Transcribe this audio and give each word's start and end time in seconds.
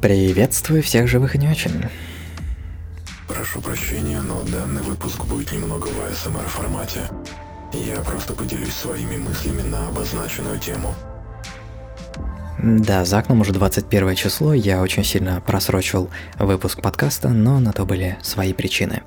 Приветствую 0.00 0.82
всех 0.82 1.08
живых 1.08 1.34
и 1.34 1.38
не 1.38 1.48
очень. 1.48 1.72
Прошу 3.26 3.60
прощения, 3.60 4.20
но 4.20 4.42
данный 4.42 4.82
выпуск 4.82 5.24
будет 5.24 5.50
немного 5.52 5.86
в 5.86 5.98
ASMR 6.00 6.46
формате. 6.46 7.00
Я 7.72 7.96
просто 8.02 8.32
поделюсь 8.32 8.72
своими 8.72 9.16
мыслями 9.16 9.62
на 9.62 9.88
обозначенную 9.88 10.58
тему. 10.60 10.94
Да, 12.62 13.04
за 13.04 13.18
окном 13.18 13.40
уже 13.40 13.52
21 13.52 14.14
число, 14.14 14.54
я 14.54 14.80
очень 14.82 15.04
сильно 15.04 15.40
просрочил 15.40 16.10
выпуск 16.38 16.80
подкаста, 16.80 17.28
но 17.28 17.58
на 17.58 17.72
то 17.72 17.84
были 17.84 18.16
свои 18.22 18.52
причины. 18.52 19.02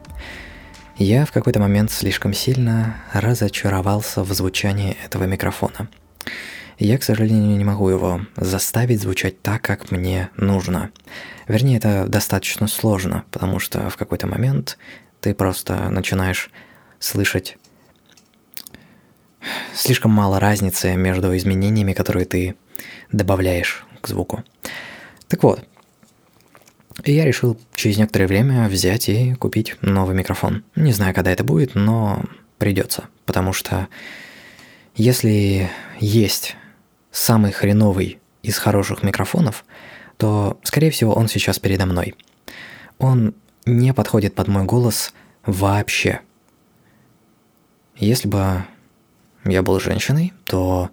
Я 0.97 1.25
в 1.25 1.31
какой-то 1.31 1.59
момент 1.59 1.89
слишком 1.91 2.33
сильно 2.33 2.97
разочаровался 3.13 4.23
в 4.23 4.33
звучании 4.33 4.97
этого 5.05 5.23
микрофона– 5.23 5.87
я, 6.85 6.97
к 6.97 7.03
сожалению, 7.03 7.57
не 7.57 7.63
могу 7.63 7.89
его 7.89 8.21
заставить 8.35 9.01
звучать 9.01 9.41
так, 9.41 9.61
как 9.61 9.91
мне 9.91 10.29
нужно. 10.35 10.91
Вернее, 11.47 11.77
это 11.77 12.07
достаточно 12.07 12.67
сложно, 12.67 13.23
потому 13.31 13.59
что 13.59 13.89
в 13.89 13.97
какой-то 13.97 14.27
момент 14.27 14.77
ты 15.19 15.33
просто 15.33 15.89
начинаешь 15.89 16.49
слышать 16.99 17.57
слишком 19.73 20.11
мало 20.11 20.39
разницы 20.39 20.95
между 20.95 21.35
изменениями, 21.35 21.93
которые 21.93 22.25
ты 22.25 22.55
добавляешь 23.11 23.85
к 24.01 24.07
звуку. 24.07 24.43
Так 25.27 25.43
вот, 25.43 25.63
я 27.05 27.25
решил 27.25 27.59
через 27.75 27.97
некоторое 27.97 28.27
время 28.27 28.67
взять 28.67 29.09
и 29.09 29.33
купить 29.35 29.75
новый 29.81 30.15
микрофон. 30.15 30.63
Не 30.75 30.93
знаю, 30.93 31.13
когда 31.13 31.31
это 31.31 31.43
будет, 31.43 31.75
но 31.75 32.23
придется, 32.57 33.05
потому 33.25 33.53
что 33.53 33.87
если 34.95 35.69
есть 35.99 36.55
самый 37.11 37.51
хреновый 37.51 38.19
из 38.41 38.57
хороших 38.57 39.03
микрофонов, 39.03 39.65
то, 40.17 40.59
скорее 40.63 40.91
всего, 40.91 41.13
он 41.13 41.27
сейчас 41.27 41.59
передо 41.59 41.85
мной. 41.85 42.15
Он 42.97 43.33
не 43.65 43.93
подходит 43.93 44.35
под 44.35 44.47
мой 44.47 44.63
голос 44.63 45.13
вообще. 45.45 46.21
Если 47.97 48.27
бы 48.27 48.65
я 49.45 49.61
был 49.61 49.79
женщиной, 49.79 50.33
то 50.45 50.89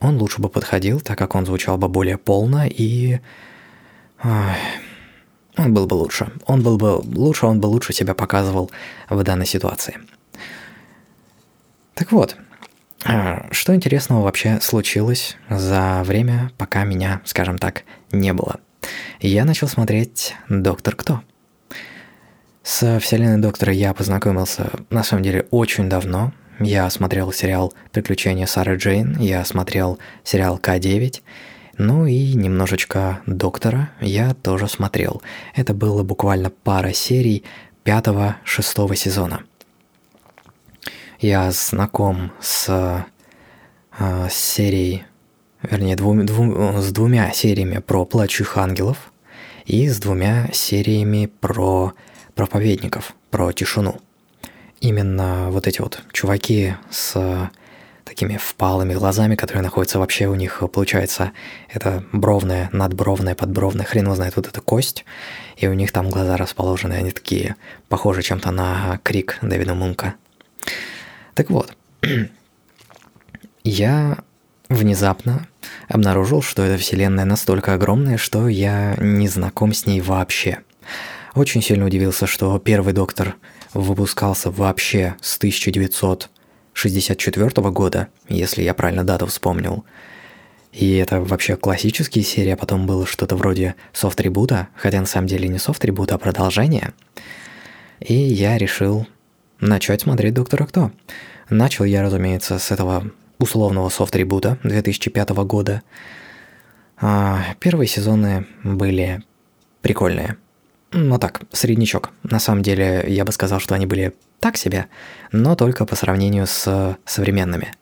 он 0.00 0.18
лучше 0.18 0.40
бы 0.40 0.48
подходил, 0.48 1.00
так 1.00 1.18
как 1.18 1.34
он 1.34 1.46
звучал 1.46 1.78
бы 1.78 1.88
более 1.88 2.18
полно 2.18 2.66
и... 2.66 3.20
Он 5.56 5.74
был 5.74 5.86
бы 5.86 5.94
лучше. 5.94 6.32
Он 6.46 6.62
был 6.62 6.78
бы 6.78 7.00
лучше, 7.04 7.46
он 7.46 7.60
бы 7.60 7.66
лучше 7.66 7.92
себя 7.92 8.14
показывал 8.14 8.70
в 9.10 9.22
данной 9.22 9.46
ситуации. 9.46 9.98
Так 11.94 12.10
вот, 12.10 12.36
что 13.50 13.74
интересного 13.74 14.22
вообще 14.22 14.60
случилось 14.60 15.36
за 15.48 16.02
время, 16.04 16.50
пока 16.58 16.84
меня, 16.84 17.20
скажем 17.24 17.58
так, 17.58 17.84
не 18.12 18.32
было? 18.32 18.60
Я 19.20 19.44
начал 19.44 19.68
смотреть 19.68 20.34
«Доктор 20.48 20.96
Кто». 20.96 21.22
С 22.62 23.00
вселенной 23.00 23.40
Доктора 23.40 23.72
я 23.72 23.92
познакомился, 23.92 24.70
на 24.90 25.02
самом 25.02 25.24
деле, 25.24 25.46
очень 25.50 25.88
давно. 25.88 26.32
Я 26.60 26.88
смотрел 26.90 27.32
сериал 27.32 27.74
«Приключения 27.90 28.46
Сары 28.46 28.76
Джейн», 28.76 29.16
я 29.18 29.44
смотрел 29.44 29.98
сериал 30.22 30.58
«К-9», 30.58 31.22
ну 31.78 32.06
и 32.06 32.34
немножечко 32.34 33.20
«Доктора» 33.26 33.90
я 34.00 34.34
тоже 34.34 34.68
смотрел. 34.68 35.22
Это 35.56 35.74
было 35.74 36.04
буквально 36.04 36.50
пара 36.50 36.92
серий 36.92 37.44
пятого-шестого 37.82 38.94
сезона– 38.94 39.42
я 41.22 41.50
знаком 41.52 42.32
с, 42.40 43.06
э, 43.98 44.28
с 44.28 44.34
серией, 44.34 45.04
вернее, 45.62 45.96
двум, 45.96 46.26
двум, 46.26 46.80
с 46.80 46.90
двумя 46.90 47.32
сериями 47.32 47.78
про 47.78 48.04
плачущих 48.04 48.56
ангелов 48.56 49.12
и 49.64 49.88
с 49.88 49.98
двумя 49.98 50.48
сериями 50.52 51.26
про 51.40 51.94
проповедников, 52.34 53.14
про 53.30 53.52
тишину. 53.52 54.00
Именно 54.80 55.50
вот 55.50 55.68
эти 55.68 55.80
вот 55.80 56.02
чуваки 56.12 56.74
с 56.90 57.50
такими 58.04 58.36
впалыми 58.36 58.94
глазами, 58.94 59.36
которые 59.36 59.62
находятся 59.62 60.00
вообще 60.00 60.26
у 60.26 60.34
них, 60.34 60.62
получается, 60.72 61.30
это 61.68 62.04
бровная, 62.10 62.68
надбровная, 62.72 63.36
подбровная, 63.36 63.86
хрен 63.86 64.06
его 64.06 64.16
знает, 64.16 64.34
вот 64.34 64.48
эта 64.48 64.60
кость, 64.60 65.04
и 65.56 65.68
у 65.68 65.72
них 65.72 65.92
там 65.92 66.10
глаза 66.10 66.36
расположены, 66.36 66.94
они 66.94 67.12
такие 67.12 67.54
похожи 67.88 68.22
чем-то 68.22 68.50
на 68.50 68.98
крик 69.04 69.38
Дэвида 69.40 69.74
Мунка. 69.74 70.14
Так 71.34 71.50
вот, 71.50 71.76
я 73.64 74.18
внезапно 74.68 75.48
обнаружил, 75.88 76.42
что 76.42 76.62
эта 76.62 76.80
вселенная 76.80 77.24
настолько 77.24 77.74
огромная, 77.74 78.18
что 78.18 78.46
я 78.48 78.94
не 78.98 79.26
знаком 79.28 79.72
с 79.72 79.86
ней 79.86 80.00
вообще. 80.00 80.58
Очень 81.34 81.62
сильно 81.62 81.86
удивился, 81.86 82.26
что 82.26 82.58
первый 82.58 82.92
доктор 82.92 83.36
выпускался 83.72 84.50
вообще 84.50 85.14
с 85.22 85.38
1964 85.38 87.70
года, 87.70 88.08
если 88.28 88.62
я 88.62 88.74
правильно 88.74 89.04
дату 89.04 89.26
вспомнил. 89.26 89.86
И 90.72 90.96
это 90.96 91.20
вообще 91.20 91.56
классические 91.56 92.24
серии, 92.24 92.50
а 92.50 92.56
потом 92.56 92.86
было 92.86 93.06
что-то 93.06 93.36
вроде 93.36 93.76
софт-ребута, 93.92 94.68
хотя 94.74 94.98
на 95.00 95.06
самом 95.06 95.28
деле 95.28 95.48
не 95.48 95.58
софт-ребута, 95.58 96.14
а 96.14 96.18
продолжение. 96.18 96.92
И 98.00 98.14
я 98.14 98.58
решил 98.58 99.06
начать 99.62 100.02
смотреть 100.02 100.34
«Доктора 100.34 100.66
Кто». 100.66 100.90
Начал 101.48 101.84
я, 101.84 102.02
разумеется, 102.02 102.58
с 102.58 102.70
этого 102.70 103.10
условного 103.38 103.88
софт-ребута 103.88 104.58
2005 104.64 105.30
года. 105.30 105.82
А, 107.00 107.54
первые 107.60 107.88
сезоны 107.88 108.46
были 108.64 109.22
прикольные. 109.80 110.36
Ну 110.92 111.18
так, 111.18 111.42
среднячок. 111.52 112.10
На 112.22 112.38
самом 112.38 112.62
деле, 112.62 113.04
я 113.08 113.24
бы 113.24 113.32
сказал, 113.32 113.60
что 113.60 113.74
они 113.74 113.86
были 113.86 114.14
так 114.40 114.56
себе, 114.56 114.86
но 115.30 115.54
только 115.54 115.86
по 115.86 115.96
сравнению 115.96 116.46
с 116.46 116.98
современными. 117.04 117.72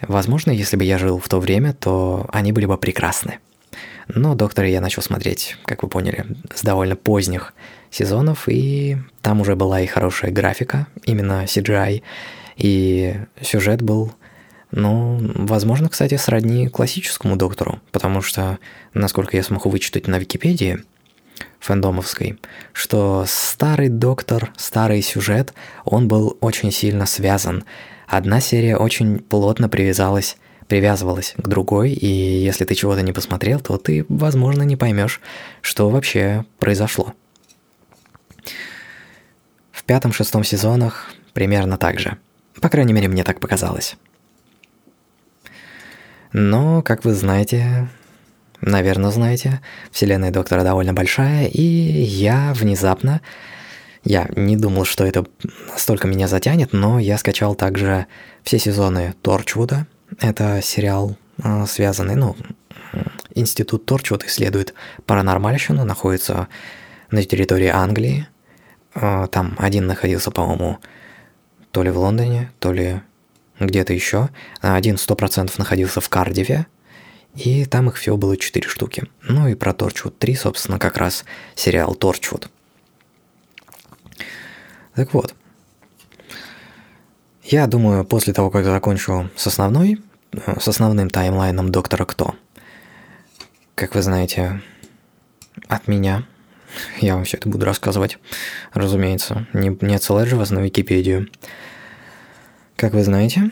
Возможно, 0.00 0.50
если 0.50 0.76
бы 0.76 0.84
я 0.84 0.98
жил 0.98 1.18
в 1.18 1.28
то 1.28 1.40
время, 1.40 1.72
то 1.74 2.28
они 2.32 2.52
были 2.52 2.66
бы 2.66 2.78
прекрасны. 2.78 3.38
Но 4.06 4.34
«Доктора» 4.34 4.68
я 4.68 4.80
начал 4.80 5.02
смотреть, 5.02 5.56
как 5.64 5.82
вы 5.82 5.88
поняли, 5.88 6.24
с 6.54 6.62
довольно 6.62 6.96
поздних 6.96 7.52
сезонов, 7.90 8.48
и 8.48 8.96
там 9.22 9.40
уже 9.40 9.56
была 9.56 9.80
и 9.80 9.86
хорошая 9.86 10.30
графика, 10.30 10.86
именно 11.04 11.44
CGI, 11.44 12.02
и 12.56 13.16
сюжет 13.40 13.82
был, 13.82 14.12
ну, 14.70 15.18
возможно, 15.34 15.88
кстати, 15.88 16.16
сродни 16.16 16.68
классическому 16.68 17.36
«Доктору», 17.36 17.80
потому 17.92 18.20
что, 18.20 18.58
насколько 18.94 19.36
я 19.36 19.42
смогу 19.42 19.70
вычитать 19.70 20.06
на 20.08 20.18
Википедии, 20.18 20.78
фэндомовской, 21.60 22.38
что 22.72 23.24
старый 23.26 23.88
доктор, 23.88 24.52
старый 24.56 25.02
сюжет, 25.02 25.54
он 25.84 26.08
был 26.08 26.36
очень 26.40 26.72
сильно 26.72 27.06
связан. 27.06 27.64
Одна 28.06 28.40
серия 28.40 28.76
очень 28.76 29.18
плотно 29.18 29.68
привязалась 29.68 30.36
привязывалась 30.68 31.34
к 31.36 31.48
другой, 31.48 31.92
и 31.92 32.06
если 32.06 32.64
ты 32.64 32.74
чего-то 32.74 33.00
не 33.00 33.12
посмотрел, 33.12 33.58
то 33.58 33.78
ты, 33.78 34.04
возможно, 34.10 34.62
не 34.62 34.76
поймешь, 34.76 35.20
что 35.62 35.88
вообще 35.88 36.44
произошло. 36.58 37.14
Пятом-шестом 39.88 40.44
сезонах 40.44 41.06
примерно 41.32 41.78
так 41.78 41.98
же. 41.98 42.18
По 42.60 42.68
крайней 42.68 42.92
мере, 42.92 43.08
мне 43.08 43.24
так 43.24 43.40
показалось. 43.40 43.96
Но, 46.32 46.82
как 46.82 47.06
вы 47.06 47.14
знаете, 47.14 47.88
наверное, 48.60 49.10
знаете, 49.10 49.62
вселенная 49.90 50.30
Доктора 50.30 50.62
довольно 50.62 50.92
большая, 50.92 51.46
и 51.46 51.62
я 51.62 52.52
внезапно, 52.54 53.22
я 54.04 54.28
не 54.36 54.58
думал, 54.58 54.84
что 54.84 55.06
это 55.06 55.24
столько 55.74 56.06
меня 56.06 56.28
затянет, 56.28 56.74
но 56.74 56.98
я 56.98 57.16
скачал 57.16 57.54
также 57.54 58.06
все 58.44 58.58
сезоны 58.58 59.14
Торчвуда– 59.22 59.86
это 60.20 60.60
сериал, 60.62 61.16
а, 61.42 61.66
связанный, 61.66 62.14
ну, 62.14 62.36
Институт 63.34 63.86
Торчвуд 63.86 64.24
исследует 64.24 64.74
паранормальщину, 65.06 65.84
находится 65.84 66.48
на 67.10 67.22
территории 67.22 67.68
Англии. 67.68 68.28
А, 69.00 69.28
там 69.28 69.54
один 69.58 69.86
находился, 69.86 70.30
по-моему, 70.30 70.78
то 71.70 71.82
ли 71.82 71.90
в 71.90 71.98
Лондоне, 71.98 72.50
то 72.58 72.72
ли 72.72 73.00
где-то 73.60 73.92
еще. 73.92 74.28
Один 74.60 74.98
сто 74.98 75.14
процентов 75.14 75.58
находился 75.58 76.00
в 76.00 76.08
Кардиве, 76.08 76.66
и 77.34 77.64
там 77.64 77.88
их 77.88 77.96
всего 77.96 78.16
было 78.16 78.36
четыре 78.36 78.68
штуки. 78.68 79.04
Ну 79.22 79.46
и 79.46 79.54
про 79.54 79.72
Торчвуд 79.72 80.18
3, 80.18 80.34
собственно, 80.34 80.78
как 80.78 80.96
раз 80.96 81.24
сериал 81.54 81.94
Торчвуд. 81.94 82.50
Так 84.94 85.14
вот, 85.14 85.34
я 87.44 87.68
думаю, 87.68 88.04
после 88.04 88.32
того, 88.32 88.50
как 88.50 88.64
закончу 88.64 89.30
с 89.36 89.46
основной, 89.46 90.02
э, 90.32 90.58
с 90.58 90.66
основным 90.66 91.08
таймлайном 91.08 91.70
Доктора 91.70 92.04
Кто, 92.04 92.34
как 93.76 93.94
вы 93.94 94.02
знаете, 94.02 94.60
от 95.68 95.86
меня, 95.86 96.26
я 97.00 97.14
вам 97.14 97.24
все 97.24 97.36
это 97.36 97.48
буду 97.48 97.64
рассказывать, 97.64 98.18
разумеется, 98.72 99.46
не, 99.52 99.76
не 99.80 99.94
отсылать 99.94 100.28
же 100.28 100.36
вас 100.36 100.50
на 100.50 100.60
Википедию. 100.60 101.28
Как 102.76 102.92
вы 102.92 103.02
знаете, 103.02 103.50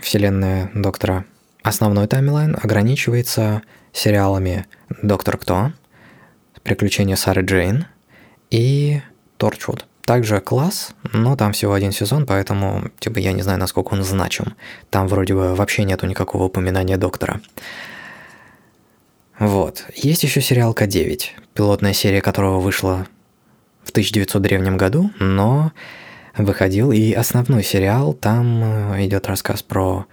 вселенная 0.00 0.70
Доктора, 0.74 1.24
основной 1.62 2.06
таймлайн 2.06 2.56
ограничивается 2.60 3.62
сериалами 3.92 4.66
Доктор 5.02 5.38
Кто, 5.38 5.72
Приключения 6.62 7.16
Сары 7.16 7.42
Джейн 7.42 7.86
и 8.50 9.00
Торчвуд. 9.38 9.86
Также 10.04 10.40
класс, 10.40 10.94
но 11.12 11.36
там 11.36 11.52
всего 11.52 11.74
один 11.74 11.92
сезон, 11.92 12.24
поэтому, 12.24 12.90
типа, 12.98 13.18
я 13.18 13.32
не 13.32 13.42
знаю, 13.42 13.58
насколько 13.58 13.92
он 13.92 14.02
значим. 14.02 14.54
Там 14.88 15.06
вроде 15.06 15.34
бы 15.34 15.54
вообще 15.54 15.84
нету 15.84 16.06
никакого 16.06 16.44
упоминания 16.44 16.96
доктора. 16.96 17.40
Вот. 19.38 19.84
Есть 19.94 20.24
еще 20.24 20.40
сериал 20.40 20.74
К9, 20.74 21.20
пилотная 21.54 21.92
серия 21.92 22.20
которого 22.20 22.60
вышла 22.60 23.06
в 23.84 23.90
1900 23.90 24.42
древнем 24.42 24.76
году, 24.76 25.10
но 25.18 25.72
выходил 26.36 26.92
и 26.92 27.12
основной 27.12 27.62
сериал, 27.62 28.14
там 28.14 28.92
э, 28.92 29.06
идет 29.06 29.26
рассказ 29.26 29.62
про 29.62 30.06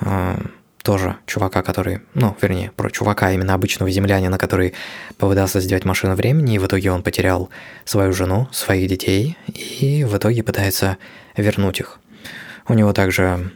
э, 0.00 0.38
тоже 0.82 1.16
чувака, 1.26 1.62
который, 1.62 2.00
ну, 2.14 2.36
вернее, 2.40 2.72
про 2.72 2.90
чувака, 2.90 3.32
именно 3.32 3.54
обычного 3.54 3.90
землянина, 3.90 4.38
который 4.38 4.74
попытался 5.18 5.60
сделать 5.60 5.84
машину 5.84 6.14
времени, 6.14 6.56
и 6.56 6.58
в 6.58 6.66
итоге 6.66 6.90
он 6.90 7.02
потерял 7.02 7.50
свою 7.84 8.12
жену, 8.12 8.48
своих 8.52 8.88
детей, 8.88 9.36
и 9.46 10.04
в 10.04 10.16
итоге 10.16 10.42
пытается 10.42 10.98
вернуть 11.36 11.80
их. 11.80 12.00
У 12.68 12.74
него 12.74 12.92
также 12.92 13.52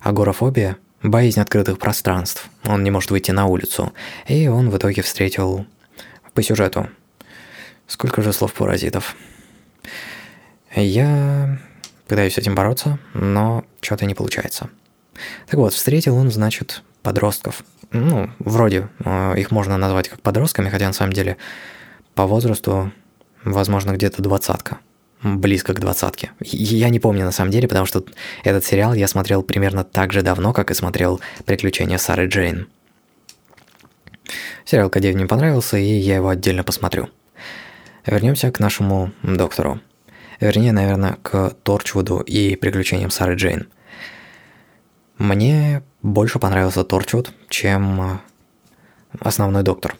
агорафобия, 0.00 0.76
боязнь 1.02 1.40
открытых 1.40 1.78
пространств. 1.78 2.48
Он 2.64 2.82
не 2.82 2.90
может 2.90 3.10
выйти 3.10 3.30
на 3.30 3.46
улицу. 3.46 3.92
И 4.26 4.48
он 4.48 4.70
в 4.70 4.76
итоге 4.76 5.02
встретил 5.02 5.66
по 6.34 6.42
сюжету. 6.42 6.88
Сколько 7.86 8.22
же 8.22 8.32
слов 8.32 8.52
паразитов. 8.54 9.16
Я 10.74 11.58
пытаюсь 12.08 12.34
с 12.34 12.38
этим 12.38 12.54
бороться, 12.54 12.98
но 13.14 13.64
что-то 13.80 14.06
не 14.06 14.14
получается. 14.14 14.70
Так 15.46 15.54
вот, 15.54 15.74
встретил 15.74 16.16
он, 16.16 16.30
значит, 16.30 16.82
подростков. 17.02 17.62
Ну, 17.90 18.30
вроде 18.38 18.88
э, 19.04 19.38
их 19.38 19.50
можно 19.50 19.76
назвать 19.76 20.08
как 20.08 20.22
подростками, 20.22 20.70
хотя 20.70 20.86
на 20.86 20.94
самом 20.94 21.12
деле 21.12 21.36
по 22.14 22.26
возрасту, 22.26 22.90
возможно, 23.44 23.92
где-то 23.92 24.22
двадцатка. 24.22 24.78
Близко 25.22 25.72
к 25.72 25.80
двадцатке. 25.80 26.32
Я 26.40 26.88
не 26.88 26.98
помню 26.98 27.24
на 27.24 27.32
самом 27.32 27.50
деле, 27.50 27.68
потому 27.68 27.86
что 27.86 28.04
этот 28.44 28.64
сериал 28.64 28.94
я 28.94 29.06
смотрел 29.06 29.42
примерно 29.42 29.84
так 29.84 30.12
же 30.12 30.22
давно, 30.22 30.52
как 30.52 30.70
и 30.70 30.74
смотрел 30.74 31.20
«Приключения 31.44 31.98
Сары 31.98 32.26
Джейн». 32.26 32.68
Сериал 34.64 34.90
Кадев 34.90 35.14
мне 35.14 35.26
понравился, 35.26 35.76
и 35.76 35.84
я 35.84 36.16
его 36.16 36.28
отдельно 36.28 36.64
посмотрю. 36.64 37.08
Вернемся 38.06 38.50
к 38.50 38.58
нашему 38.60 39.12
доктору. 39.22 39.80
Вернее, 40.40 40.72
наверное, 40.72 41.18
к 41.22 41.50
Торчвуду 41.62 42.18
и 42.18 42.56
приключениям 42.56 43.10
Сары 43.10 43.36
Джейн– 43.36 43.68
мне 45.22 45.84
больше 46.02 46.40
понравился 46.40 46.82
Торчвуд, 46.82 47.32
чем 47.48 48.00
э, 48.00 48.18
основной 49.20 49.62
доктор. 49.62 49.94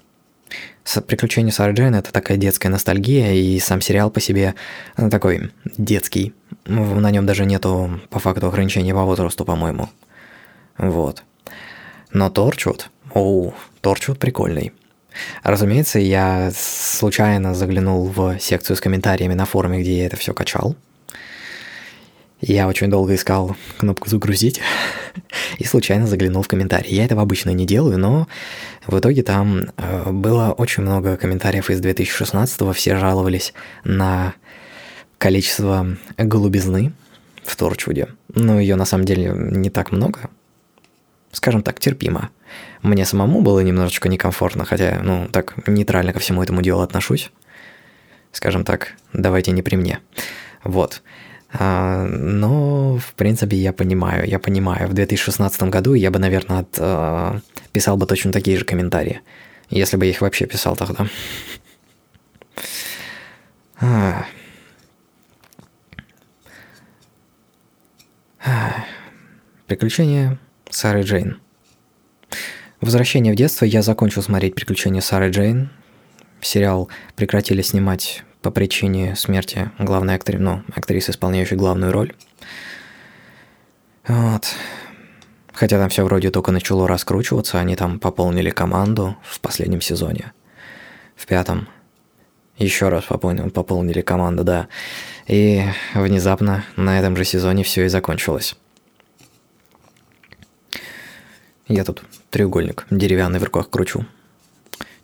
Приключения 1.06 1.52
Сары 1.52 1.72
Джейн– 1.74 1.94
это 1.96 2.12
такая 2.12 2.36
детская 2.36 2.68
ностальгия, 2.68 3.32
и 3.32 3.58
сам 3.60 3.80
сериал 3.80 4.10
по 4.10 4.20
себе 4.20 4.54
ну, 4.96 5.10
такой 5.10 5.52
детский. 5.78 6.34
На 6.66 7.10
нем 7.10 7.24
даже 7.24 7.44
нету, 7.44 8.00
по 8.10 8.18
факту, 8.18 8.48
ограничения 8.48 8.94
по 8.94 9.04
возрасту, 9.04 9.44
по-моему. 9.44 9.88
Вот. 10.78 11.22
Но 12.12 12.30
Торчвуд, 12.30 12.90
оу, 13.14 13.54
Торчвуд 13.80 14.18
прикольный. 14.18 14.72
Разумеется, 15.42 15.98
я 15.98 16.50
случайно 16.54 17.54
заглянул 17.54 18.06
в 18.08 18.38
секцию 18.38 18.76
с 18.76 18.80
комментариями 18.80 19.34
на 19.34 19.44
форуме, 19.44 19.80
где 19.80 19.98
я 19.98 20.06
это 20.06 20.16
все 20.16 20.34
качал– 20.34 20.76
я 22.42 22.66
очень 22.66 22.90
долго 22.90 23.14
искал 23.14 23.56
кнопку 23.78 24.08
«Загрузить» 24.08 24.60
и 25.58 25.64
случайно 25.64 26.08
заглянул 26.08 26.42
в 26.42 26.48
комментарии. 26.48 26.92
Я 26.92 27.04
этого 27.04 27.22
обычно 27.22 27.50
не 27.50 27.64
делаю, 27.64 27.98
но 27.98 28.26
в 28.84 28.98
итоге 28.98 29.22
там 29.22 29.70
э, 29.76 30.10
было 30.10 30.50
очень 30.50 30.82
много 30.82 31.16
комментариев 31.16 31.70
из 31.70 31.80
2016-го. 31.80 32.72
Все 32.72 32.96
жаловались 32.96 33.54
на 33.84 34.34
количество 35.18 35.86
голубизны 36.18 36.92
в 37.44 37.54
Торчвуде. 37.54 38.08
Но 38.34 38.58
ее 38.58 38.74
на 38.74 38.86
самом 38.86 39.04
деле 39.04 39.32
не 39.36 39.70
так 39.70 39.92
много. 39.92 40.28
Скажем 41.30 41.62
так, 41.62 41.78
терпимо. 41.78 42.30
Мне 42.82 43.06
самому 43.06 43.40
было 43.40 43.60
немножечко 43.60 44.08
некомфортно, 44.08 44.64
хотя, 44.64 45.00
ну, 45.00 45.28
так 45.28 45.54
нейтрально 45.68 46.12
ко 46.12 46.18
всему 46.18 46.42
этому 46.42 46.60
делу 46.60 46.82
отношусь. 46.82 47.30
Скажем 48.32 48.64
так, 48.64 48.94
давайте 49.12 49.52
не 49.52 49.62
при 49.62 49.76
мне. 49.76 50.00
Вот. 50.64 51.02
А, 51.52 52.06
но, 52.06 52.96
в 52.96 53.14
принципе, 53.14 53.56
я 53.56 53.72
понимаю, 53.72 54.26
я 54.26 54.38
понимаю. 54.38 54.88
В 54.88 54.94
2016 54.94 55.62
году 55.64 55.94
я 55.94 56.10
бы, 56.10 56.18
наверное, 56.18 56.60
от, 56.60 56.76
а, 56.78 57.40
писал 57.72 57.96
бы 57.96 58.06
точно 58.06 58.32
такие 58.32 58.56
же 58.56 58.64
комментарии, 58.64 59.20
если 59.68 59.96
бы 59.96 60.06
я 60.06 60.12
их 60.12 60.20
вообще 60.20 60.46
писал 60.46 60.76
тогда. 60.76 61.06
А. 63.80 64.24
Приключения 69.66 70.38
Сары 70.70 71.02
Джейн. 71.02 71.38
Возвращение 72.80 73.32
в 73.32 73.36
детство 73.36 73.64
я 73.64 73.80
закончил 73.82 74.22
смотреть 74.22 74.54
«Приключения 74.54 75.00
Сары 75.00 75.30
Джейн». 75.30 75.70
Сериал 76.40 76.88
прекратили 77.14 77.62
снимать 77.62 78.24
по 78.42 78.50
причине 78.50 79.16
смерти 79.16 79.70
главной 79.78 80.16
актри... 80.16 80.36
ну, 80.36 80.62
актрисы, 80.74 81.12
исполняющей 81.12 81.56
главную 81.56 81.92
роль. 81.92 82.12
Вот. 84.06 84.54
Хотя 85.52 85.78
там 85.78 85.88
все 85.88 86.04
вроде 86.04 86.30
только 86.30 86.50
начало 86.50 86.88
раскручиваться, 86.88 87.60
они 87.60 87.76
там 87.76 88.00
пополнили 88.00 88.50
команду 88.50 89.16
в 89.22 89.40
последнем 89.40 89.80
сезоне. 89.80 90.32
В 91.14 91.26
пятом 91.26 91.68
еще 92.58 92.88
раз 92.88 93.04
пополнили, 93.04 93.48
пополнили 93.48 94.00
команду, 94.00 94.44
да. 94.44 94.68
И 95.26 95.64
внезапно 95.94 96.64
на 96.76 96.98
этом 96.98 97.16
же 97.16 97.24
сезоне 97.24 97.62
все 97.62 97.84
и 97.84 97.88
закончилось. 97.88 98.56
Я 101.68 101.84
тут 101.84 102.02
треугольник 102.30 102.86
деревянный 102.90 103.38
в 103.38 103.44
руках 103.44 103.70
кручу. 103.70 104.04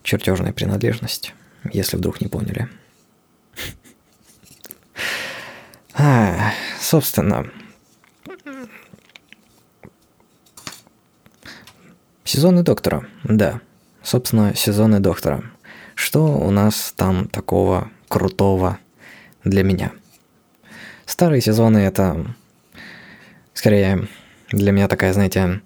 Чертежная 0.03 0.51
принадлежность, 0.51 1.33
если 1.71 1.97
вдруг 1.97 2.21
не 2.21 2.27
поняли. 2.27 2.67
А, 6.01 6.53
собственно, 6.79 7.45
сезоны 12.23 12.63
доктора, 12.63 13.05
да. 13.25 13.59
Собственно, 14.01 14.55
сезоны 14.55 15.01
доктора. 15.01 15.43
Что 15.95 16.37
у 16.37 16.51
нас 16.51 16.93
там 16.95 17.27
такого 17.27 17.91
крутого 18.07 18.79
для 19.43 19.61
меня? 19.61 19.91
Старые 21.05 21.41
сезоны 21.41 21.79
это 21.79 22.33
скорее 23.53 24.07
для 24.51 24.71
меня 24.71 24.87
такая, 24.87 25.11
знаете, 25.11 25.59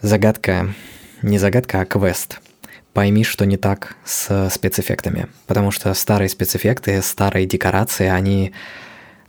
загадка, 0.00 0.74
не 1.20 1.36
загадка, 1.36 1.82
а 1.82 1.84
квест. 1.84 2.40
Пойми, 2.94 3.24
что 3.24 3.44
не 3.44 3.58
так 3.58 3.94
с 4.06 4.48
спецэффектами. 4.48 5.28
Потому 5.46 5.70
что 5.70 5.92
старые 5.92 6.30
спецэффекты, 6.30 7.02
старые 7.02 7.44
декорации, 7.44 8.06
они 8.06 8.54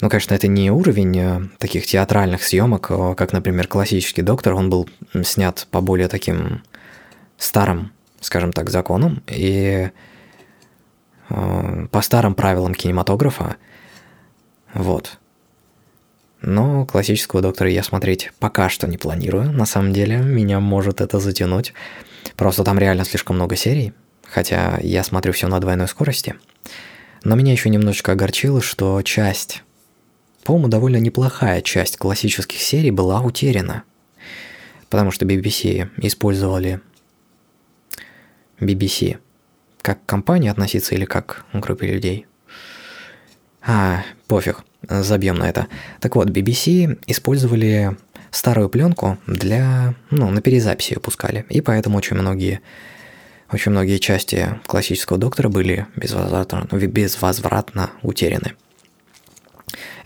ну, 0.03 0.09
конечно, 0.09 0.33
это 0.33 0.49
не 0.49 0.69
уровень 0.69 1.17
э, 1.17 1.41
таких 1.59 1.85
театральных 1.85 2.43
съемок, 2.43 2.87
э, 2.91 3.15
как, 3.15 3.31
например, 3.31 3.69
классический 3.69 4.21
доктор. 4.21 4.51
Он 4.53 4.69
был 4.69 4.89
снят 5.23 5.65
по 5.71 5.79
более 5.79 6.09
таким 6.09 6.61
старым, 7.37 7.93
скажем 8.19 8.51
так, 8.51 8.69
законам 8.69 9.23
и 9.27 9.91
э, 11.29 11.87
по 11.89 12.01
старым 12.01 12.35
правилам 12.35 12.75
кинематографа. 12.75 13.55
Вот. 14.73 15.19
Но 16.41 16.85
классического 16.85 17.41
доктора 17.41 17.69
я 17.69 17.81
смотреть 17.81 18.33
пока 18.39 18.67
что 18.67 18.87
не 18.89 18.97
планирую. 18.97 19.53
На 19.53 19.65
самом 19.65 19.93
деле, 19.93 20.17
меня 20.17 20.59
может 20.59 20.99
это 20.99 21.21
затянуть. 21.21 21.73
Просто 22.35 22.65
там 22.65 22.77
реально 22.77 23.05
слишком 23.05 23.37
много 23.37 23.55
серий. 23.55 23.93
Хотя 24.29 24.79
я 24.81 25.01
смотрю 25.01 25.31
все 25.31 25.47
на 25.47 25.61
двойной 25.61 25.87
скорости. 25.87 26.35
Но 27.23 27.35
меня 27.35 27.53
еще 27.53 27.69
немножечко 27.69 28.11
огорчило, 28.11 28.61
что 28.61 29.01
часть 29.01 29.63
по-моему, 30.43 30.67
довольно 30.67 30.97
неплохая 30.97 31.61
часть 31.61 31.97
классических 31.97 32.59
серий 32.59 32.91
была 32.91 33.21
утеряна. 33.21 33.83
Потому 34.89 35.11
что 35.11 35.25
BBC 35.25 35.89
использовали 35.97 36.81
BBC 38.59 39.17
как 39.81 40.05
компания 40.05 40.51
относиться 40.51 40.95
или 40.95 41.05
как 41.05 41.45
группе 41.53 41.87
людей. 41.87 42.25
А, 43.65 44.03
пофиг, 44.27 44.63
забьем 44.87 45.35
на 45.35 45.49
это. 45.49 45.67
Так 45.99 46.15
вот, 46.15 46.29
BBC 46.29 46.99
использовали 47.07 47.97
старую 48.31 48.69
пленку 48.69 49.17
для, 49.27 49.95
ну, 50.09 50.29
на 50.29 50.41
перезаписи 50.41 50.93
ее 50.93 50.99
пускали. 50.99 51.45
И 51.49 51.61
поэтому 51.61 51.97
очень 51.97 52.17
многие, 52.17 52.61
очень 53.51 53.71
многие 53.71 53.97
части 53.97 54.59
классического 54.67 55.17
доктора 55.17 55.49
были 55.49 55.87
безвозвратно, 55.95 56.67
безвозвратно 56.71 57.91
утеряны. 58.01 58.53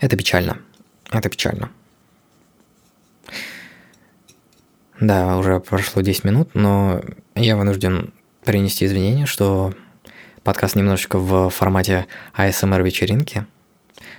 Это 0.00 0.16
печально. 0.16 0.58
Это 1.10 1.28
печально. 1.28 1.70
Да, 5.00 5.36
уже 5.36 5.60
прошло 5.60 6.02
10 6.02 6.24
минут, 6.24 6.54
но 6.54 7.02
я 7.34 7.56
вынужден 7.56 8.12
принести 8.44 8.84
извинения, 8.84 9.26
что 9.26 9.72
подкаст 10.42 10.74
немножечко 10.74 11.18
в 11.18 11.50
формате 11.50 12.06
ASMR-вечеринки. 12.36 13.46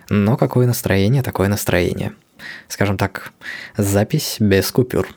Но 0.10 0.38
какое 0.38 0.68
настроение, 0.68 1.22
такое 1.22 1.50
настроение. 1.50 2.14
Скажем 2.68 2.98
так, 2.98 3.34
запись 3.76 4.38
без 4.40 4.72
купюр. 4.72 5.08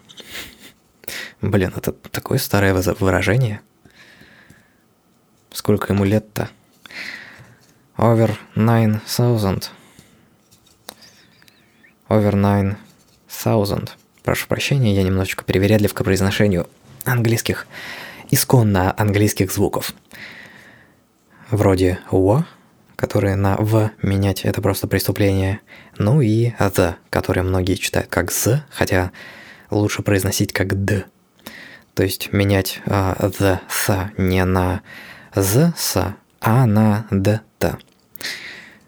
Блин, 1.40 1.72
это 1.76 1.92
такое 1.92 2.38
старое 2.38 2.74
выражение. 2.74 3.60
Сколько 5.52 5.92
ему 5.92 6.04
лет-то? 6.04 6.48
Over 7.96 8.32
9000. 8.56 9.70
Over 12.12 12.34
9000. 13.26 13.96
Прошу 14.22 14.46
прощения, 14.46 14.94
я 14.94 15.02
немножечко 15.02 15.44
привередлив 15.44 15.94
к 15.94 16.04
произношению 16.04 16.68
английских, 17.06 17.66
исконно 18.30 18.94
английских 18.98 19.50
звуков. 19.50 19.94
Вроде 21.50 22.00
«о», 22.10 22.44
которые 22.96 23.36
на 23.36 23.56
«в» 23.56 23.92
менять– 24.02 24.40
это 24.44 24.60
просто 24.60 24.86
преступление. 24.88 25.60
Ну 25.96 26.20
и 26.20 26.50
«the», 26.58 26.96
которые 27.08 27.44
многие 27.44 27.76
читают 27.76 28.10
как 28.10 28.30
«з», 28.30 28.62
хотя 28.68 29.10
лучше 29.70 30.02
произносить 30.02 30.52
как 30.52 30.84
«д». 30.84 31.06
То 31.94 32.02
есть 32.02 32.30
менять 32.30 32.82
uh, 32.84 33.18
«the», 33.18 33.58
«с» 33.70 34.10
не 34.18 34.44
на 34.44 34.82
«з», 35.34 35.72
«с», 35.78 36.14
а 36.42 36.66
на 36.66 37.06
«д», 37.10 37.40
«т». 37.58 37.78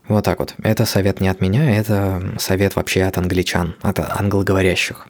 Вот 0.09 0.25
так 0.25 0.39
вот. 0.39 0.55
Это 0.63 0.85
совет 0.85 1.21
не 1.21 1.29
от 1.29 1.41
меня, 1.41 1.77
это 1.77 2.35
совет 2.39 2.77
вообще 2.77 3.05
от 3.05 3.17
англичан, 3.17 3.75
от 3.81 3.99
англоговорящих. 3.99 5.07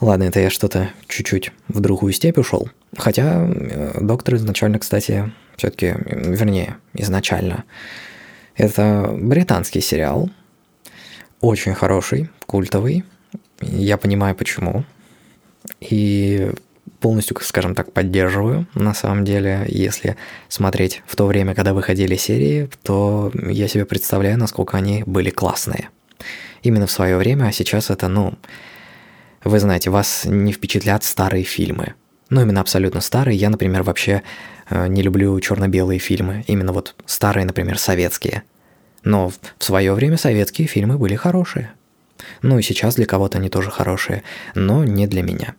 Ладно, 0.00 0.24
это 0.24 0.40
я 0.40 0.50
что-то 0.50 0.90
чуть-чуть 1.08 1.52
в 1.68 1.80
другую 1.80 2.12
степь 2.12 2.38
ушел. 2.38 2.68
Хотя 2.96 3.46
э, 3.48 3.98
доктор 4.00 4.34
изначально, 4.34 4.78
кстати, 4.78 5.32
все-таки, 5.56 5.94
вернее, 5.96 6.76
изначально, 6.92 7.64
это 8.56 9.14
британский 9.16 9.80
сериал, 9.80 10.28
очень 11.40 11.74
хороший, 11.74 12.30
культовый. 12.46 13.04
Я 13.60 13.96
понимаю 13.96 14.34
почему. 14.34 14.84
И 15.80 16.52
полностью, 17.06 17.36
скажем 17.40 17.76
так, 17.76 17.92
поддерживаю. 17.92 18.66
На 18.74 18.92
самом 18.92 19.24
деле, 19.24 19.64
если 19.68 20.16
смотреть 20.48 21.02
в 21.06 21.14
то 21.14 21.26
время, 21.26 21.54
когда 21.54 21.72
выходили 21.72 22.16
серии, 22.16 22.68
то 22.82 23.30
я 23.48 23.68
себе 23.68 23.84
представляю, 23.84 24.36
насколько 24.38 24.76
они 24.76 25.04
были 25.06 25.30
классные. 25.30 25.90
Именно 26.62 26.88
в 26.88 26.90
свое 26.90 27.16
время, 27.16 27.44
а 27.44 27.52
сейчас 27.52 27.90
это, 27.90 28.08
ну, 28.08 28.34
вы 29.44 29.60
знаете, 29.60 29.90
вас 29.90 30.24
не 30.24 30.52
впечатлят 30.52 31.04
старые 31.04 31.44
фильмы. 31.44 31.94
Ну, 32.28 32.42
именно 32.42 32.60
абсолютно 32.60 33.00
старые. 33.00 33.38
Я, 33.38 33.50
например, 33.50 33.84
вообще 33.84 34.22
э, 34.68 34.88
не 34.88 35.02
люблю 35.02 35.38
черно-белые 35.38 36.00
фильмы. 36.00 36.42
Именно 36.48 36.72
вот 36.72 36.96
старые, 37.06 37.46
например, 37.46 37.78
советские. 37.78 38.42
Но 39.04 39.30
в 39.58 39.64
свое 39.64 39.92
время 39.92 40.16
советские 40.16 40.66
фильмы 40.66 40.98
были 40.98 41.14
хорошие. 41.14 41.70
Ну 42.42 42.58
и 42.58 42.62
сейчас 42.62 42.96
для 42.96 43.06
кого-то 43.06 43.38
они 43.38 43.48
тоже 43.48 43.70
хорошие, 43.70 44.24
но 44.56 44.82
не 44.82 45.06
для 45.06 45.22
меня. 45.22 45.54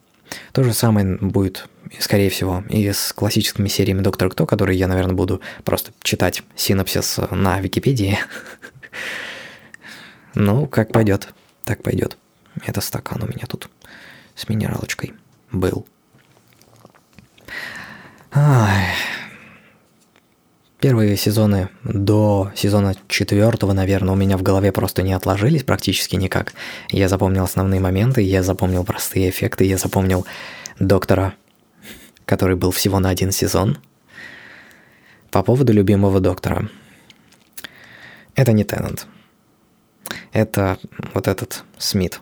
То 0.51 0.63
же 0.63 0.74
самое 0.74 1.17
будет, 1.19 1.67
скорее 2.00 2.29
всего, 2.29 2.63
и 2.69 2.91
с 2.91 3.13
классическими 3.13 3.67
сериями 3.67 4.01
«Доктор 4.01 4.29
Кто», 4.29 4.46
которые 4.46 4.77
я, 4.77 4.88
наверное, 4.88 5.15
буду 5.15 5.41
просто 5.63 5.91
читать 6.01 6.43
синопсис 6.55 7.19
на 7.31 7.60
Википедии. 7.60 8.19
Ну, 10.39 10.67
как 10.67 10.91
пойдет, 10.91 11.29
так 11.63 11.81
пойдет. 11.81 12.15
Это 12.63 12.79
стакан 12.79 13.24
у 13.24 13.27
меня 13.27 13.48
тут 13.48 13.72
с 14.36 14.48
минералочкой 14.48 15.13
был. 15.51 15.88
Ай. 18.31 18.87
Первые 20.79 21.17
сезоны 21.17 21.69
до 21.84 22.51
сезона 22.55 22.96
четвертого, 23.07 23.74
наверное, 23.74 24.13
у 24.13 24.15
меня 24.15 24.38
в 24.38 24.43
голове 24.43 24.72
просто 24.72 25.01
не 25.01 25.13
отложились 25.13 25.63
практически 25.63 26.15
никак. 26.15 26.53
Я 26.89 27.10
запомнил 27.10 27.43
основные 27.43 27.79
моменты, 27.79 28.22
я 28.22 28.43
запомнил 28.43 28.84
простые 28.84 29.31
эффекты, 29.31 29.65
я 29.65 29.79
запомнил 29.79 30.27
доктора, 30.79 31.34
который 32.25 32.55
был 32.55 32.69
всего 32.69 33.00
на 33.00 33.10
один 33.10 33.31
сезон. 33.31 33.79
По 35.31 35.41
поводу 35.41 35.74
любимого 35.74 36.19
доктора. 36.19 36.69
Это 38.36 38.51
не 38.51 38.63
Теннант. 38.63 39.07
Это 40.31 40.77
вот 41.15 41.27
этот 41.27 41.63
Смит. 41.79 42.22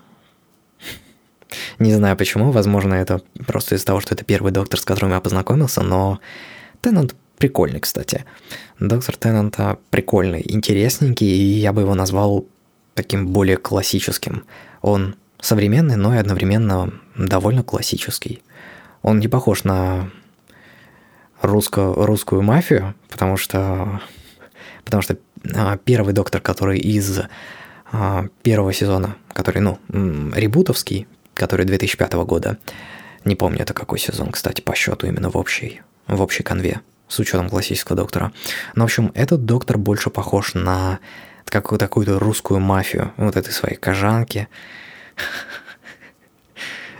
Не 1.77 1.93
знаю 1.93 2.15
почему, 2.15 2.51
возможно, 2.51 2.93
это 2.93 3.21
просто 3.45 3.75
из-за 3.75 3.85
того, 3.85 3.99
что 3.99 4.15
это 4.15 4.23
первый 4.23 4.53
доктор, 4.53 4.79
с 4.79 4.85
которым 4.85 5.11
я 5.11 5.19
познакомился, 5.19 5.81
но 5.81 6.21
Теннант 6.81 7.15
прикольный, 7.37 7.79
кстати. 7.79 8.25
Доктор 8.79 9.15
Теннанта 9.17 9.77
прикольный, 9.89 10.43
интересненький, 10.45 11.27
и 11.27 11.59
я 11.59 11.73
бы 11.73 11.81
его 11.81 11.95
назвал 11.95 12.45
таким 12.93 13.27
более 13.27 13.57
классическим. 13.57 14.43
Он 14.81 15.15
современный, 15.39 15.95
но 15.95 16.15
и 16.15 16.17
одновременно 16.17 16.91
довольно 17.15 17.63
классический. 17.63 18.41
Он 19.01 19.19
не 19.19 19.27
похож 19.27 19.63
на 19.63 20.09
русско 21.41 21.93
русскую 21.95 22.41
мафию, 22.41 22.95
потому 23.09 23.37
что, 23.37 24.01
потому 24.83 25.01
что 25.01 25.17
а, 25.53 25.77
первый 25.77 26.13
доктор, 26.13 26.41
который 26.41 26.79
из 26.79 27.21
а, 27.91 28.27
первого 28.41 28.73
сезона, 28.73 29.15
который, 29.33 29.61
ну, 29.61 29.79
ребутовский, 30.33 31.07
который 31.33 31.65
2005 31.65 32.13
года. 32.13 32.57
Не 33.25 33.35
помню, 33.35 33.61
это 33.61 33.73
какой 33.73 33.99
сезон, 33.99 34.31
кстати, 34.31 34.61
по 34.61 34.75
счету 34.75 35.07
именно 35.07 35.29
в 35.29 35.37
общей, 35.37 35.81
в 36.07 36.21
общей 36.21 36.43
конве, 36.43 36.81
с 37.07 37.19
учетом 37.19 37.49
классического 37.49 37.95
доктора. 37.95 38.31
Но, 38.75 38.83
в 38.83 38.85
общем, 38.85 39.11
этот 39.13 39.45
доктор 39.45 39.77
больше 39.77 40.09
похож 40.09 40.53
на 40.53 40.99
какую-то 41.45 41.85
такую 41.85 42.19
русскую 42.19 42.59
мафию, 42.59 43.13
вот 43.17 43.35
этой 43.35 43.53
своей 43.53 43.75
кожанки. 43.75 44.47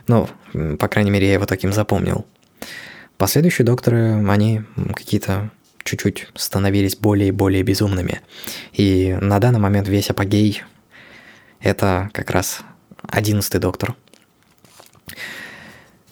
Ну, 0.07 0.29
по 0.77 0.87
крайней 0.87 1.09
мере, 1.09 1.25
я 1.25 1.33
его 1.33 1.47
таким 1.47 1.73
запомнил. 1.73 2.27
Последующие 3.17 3.65
докторы, 3.65 4.23
они 4.29 4.61
какие-то 4.95 5.49
чуть-чуть 5.83 6.27
становились 6.35 6.95
более 6.95 7.29
и 7.29 7.31
более 7.31 7.63
безумными. 7.63 8.21
И 8.71 9.17
на 9.19 9.39
данный 9.39 9.57
момент 9.57 9.87
весь 9.87 10.11
апогей– 10.11 10.61
это 11.59 12.11
как 12.13 12.29
раз 12.29 12.59
одиннадцатый 13.01 13.59
доктор– 13.59 13.95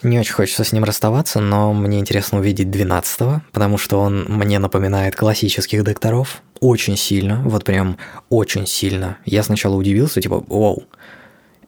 не 0.04 0.20
очень 0.20 0.34
хочется 0.34 0.64
с 0.64 0.72
ним 0.72 0.84
расставаться, 0.84 1.40
но 1.40 1.74
мне 1.74 2.00
интересно 2.00 2.40
увидеть 2.40 2.68
12-го, 2.68 3.42
потому 3.52 3.78
что 3.78 4.00
он 4.00 4.26
мне 4.26 4.60
напоминает 4.60 5.16
классических 5.16 5.84
докторов 5.84 6.42
очень 6.60 6.98
сильно, 6.98 7.42
вот 7.44 7.64
прям 7.64 7.98
очень 8.30 8.66
сильно. 8.66 9.18
Я 9.26 9.44
сначала 9.44 9.76
удивился, 9.76 10.22
типа, 10.22 10.44
вау, 10.48 10.84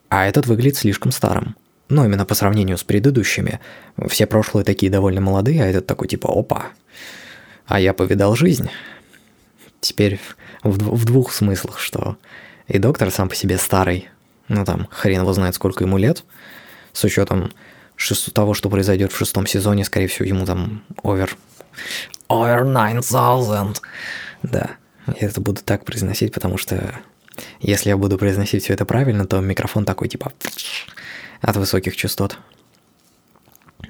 а 0.09 0.25
этот 0.25 0.47
выглядит 0.47 0.77
слишком 0.77 1.11
старым. 1.11 1.55
Но 1.89 2.05
именно 2.05 2.25
по 2.25 2.33
сравнению 2.33 2.77
с 2.77 2.83
предыдущими. 2.83 3.59
Все 4.07 4.25
прошлые 4.25 4.65
такие 4.65 4.91
довольно 4.91 5.21
молодые, 5.21 5.63
а 5.63 5.67
этот 5.67 5.85
такой 5.85 6.07
типа, 6.07 6.27
опа, 6.27 6.67
а 7.67 7.79
я 7.79 7.93
повидал 7.93 8.35
жизнь. 8.35 8.69
Теперь 9.81 10.19
в, 10.63 10.77
в 10.95 11.05
двух 11.05 11.31
смыслах, 11.31 11.79
что 11.79 12.17
и 12.67 12.79
доктор 12.79 13.11
сам 13.11 13.29
по 13.29 13.35
себе 13.35 13.57
старый, 13.57 14.09
ну 14.47 14.65
там 14.65 14.87
хрен 14.89 15.21
его 15.21 15.33
знает, 15.33 15.55
сколько 15.55 15.83
ему 15.83 15.97
лет, 15.97 16.23
с 16.93 17.03
учетом 17.03 17.51
того, 18.33 18.53
что 18.53 18.69
произойдет 18.69 19.11
в 19.11 19.17
шестом 19.17 19.47
сезоне, 19.47 19.85
скорее 19.85 20.07
всего, 20.07 20.25
ему 20.27 20.45
там 20.45 20.83
овер... 21.03 21.37
Over 22.29 22.65
9000. 22.65 23.81
Да, 24.43 24.71
я 25.07 25.27
это 25.27 25.41
буду 25.41 25.61
так 25.63 25.85
произносить, 25.85 26.33
потому 26.33 26.57
что 26.57 27.01
если 27.59 27.89
я 27.89 27.97
буду 27.97 28.17
произносить 28.17 28.63
все 28.63 28.73
это 28.73 28.85
правильно, 28.85 29.25
то 29.25 29.39
микрофон 29.39 29.85
такой 29.85 30.07
типа 30.07 30.33
от 31.41 31.55
высоких 31.57 31.95
частот. 31.95 32.37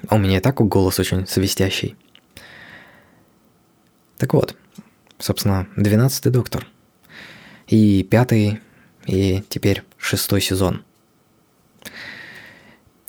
А 0.08 0.16
у 0.16 0.18
меня 0.18 0.38
и 0.38 0.40
так 0.40 0.56
голос 0.56 0.98
очень 0.98 1.26
свистящий. 1.26 1.96
Так 4.18 4.34
вот, 4.34 4.56
собственно, 5.18 5.68
двенадцатый 5.76 6.32
доктор. 6.32 6.66
И 7.66 8.02
пятый, 8.04 8.60
и 9.06 9.42
теперь 9.48 9.82
шестой 9.98 10.40
сезон. 10.40 10.84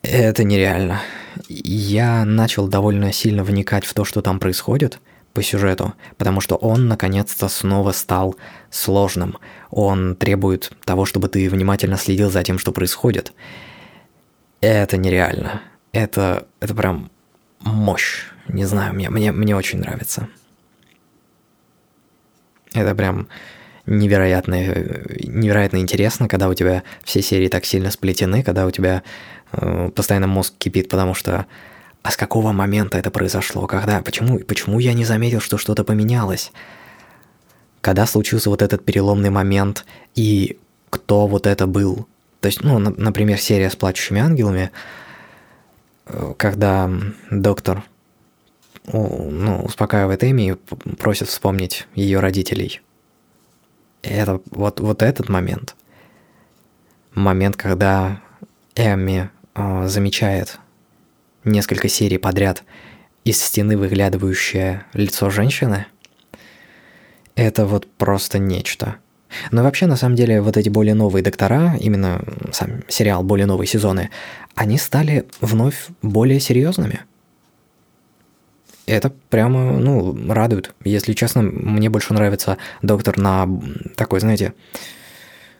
Это 0.10 0.46
нереально. 0.46 1.02
Я 1.50 2.24
начал 2.24 2.70
довольно 2.70 3.12
сильно 3.12 3.44
вникать 3.44 3.86
в 3.86 3.94
то, 3.94 4.06
что 4.06 4.22
там 4.22 4.40
происходит 4.40 5.00
по 5.34 5.44
сюжету, 5.44 5.96
потому 6.18 6.40
что 6.40 6.56
он 6.56 6.88
наконец-то 6.88 7.50
снова 7.50 7.92
стал 7.92 8.38
сложным. 8.70 9.38
Он 9.70 10.16
требует 10.16 10.72
того, 10.86 11.04
чтобы 11.04 11.28
ты 11.28 11.50
внимательно 11.50 11.98
следил 11.98 12.32
за 12.32 12.42
тем, 12.44 12.58
что 12.58 12.72
происходит. 12.72 13.34
Это 14.62 14.96
нереально. 14.96 15.62
Это, 15.92 16.48
это 16.62 16.74
прям 16.74 17.12
мощь. 17.60 18.28
Не 18.48 18.64
знаю, 18.64 18.94
мне, 18.94 19.10
мне, 19.10 19.34
мне 19.34 19.58
очень 19.58 19.80
нравится. 19.80 20.30
Это 22.74 22.96
прям 22.96 23.28
невероятно, 23.88 24.54
невероятно 24.56 25.78
интересно, 25.78 26.28
когда 26.28 26.50
у 26.50 26.54
тебя 26.54 26.84
все 27.04 27.22
серии 27.22 27.48
так 27.48 27.66
сильно 27.66 27.90
сплетены, 27.90 28.44
когда 28.44 28.66
у 28.66 28.72
тебя 28.72 29.04
постоянно 29.52 30.28
мозг 30.28 30.54
кипит, 30.58 30.90
потому 30.90 31.14
что 31.14 31.46
а 32.08 32.12
с 32.12 32.16
какого 32.16 32.54
момента 32.54 32.98
это 32.98 33.12
произошло? 33.12 33.68
Когда? 33.68 34.02
Почему? 34.02 34.40
Почему 34.40 34.80
я 34.80 34.94
не 34.94 35.04
заметил, 35.04 35.42
что 35.42 35.58
что-то 35.58 35.84
поменялось? 35.84 36.54
Когда 37.82 38.06
случился 38.06 38.50
вот 38.50 38.62
этот 38.62 38.86
переломный 38.86 39.30
момент 39.30 39.86
и 40.16 40.58
кто 40.90 41.28
вот 41.28 41.46
это 41.46 41.68
был? 41.68 42.08
То 42.40 42.48
есть, 42.48 42.64
ну, 42.64 42.80
например, 42.80 43.38
серия 43.40 43.70
с 43.70 43.76
плачущими 43.76 44.22
ангелами, 44.22 44.72
э, 46.06 46.34
когда 46.38 46.90
доктор 47.30 47.84
ну, 48.94 49.64
успокаивает 49.66 50.24
Эми 50.24 50.52
и 50.52 50.94
просит 50.96 51.28
вспомнить 51.28 51.88
ее 51.94 52.22
родителей. 52.22 52.82
Это 54.02 54.40
вот, 54.52 54.80
вот 54.80 55.02
этот 55.02 55.28
момент. 55.28 55.76
Момент, 57.14 57.58
когда 57.58 58.22
Эми 58.76 59.30
э, 59.30 59.37
замечает 59.86 60.60
несколько 61.44 61.88
серий 61.88 62.18
подряд 62.18 62.64
из 63.24 63.42
стены 63.42 63.78
выглядывающее 63.78 64.86
лицо 64.94 65.30
женщины, 65.30 65.86
это 67.36 67.66
вот 67.66 67.88
просто 67.98 68.40
нечто. 68.40 68.98
Но 69.52 69.64
вообще, 69.64 69.86
на 69.86 69.98
самом 69.98 70.16
деле, 70.16 70.42
вот 70.42 70.58
эти 70.58 70.70
более 70.70 70.94
новые 70.94 71.24
доктора, 71.24 71.76
именно 71.80 72.24
сам 72.52 72.84
сериал 72.88 73.24
более 73.24 73.46
новые 73.46 73.68
сезоны, 73.68 74.10
они 74.56 74.78
стали 74.78 75.28
вновь 75.42 75.88
более 76.02 76.40
серьезными. 76.40 77.02
Это 78.86 79.12
прямо, 79.30 79.78
ну, 79.78 80.34
радует. 80.34 80.74
Если 80.86 81.12
честно, 81.12 81.42
мне 81.42 81.90
больше 81.90 82.14
нравится 82.14 82.58
доктор 82.82 83.18
на 83.18 83.48
такой, 83.98 84.22
знаете, 84.22 84.54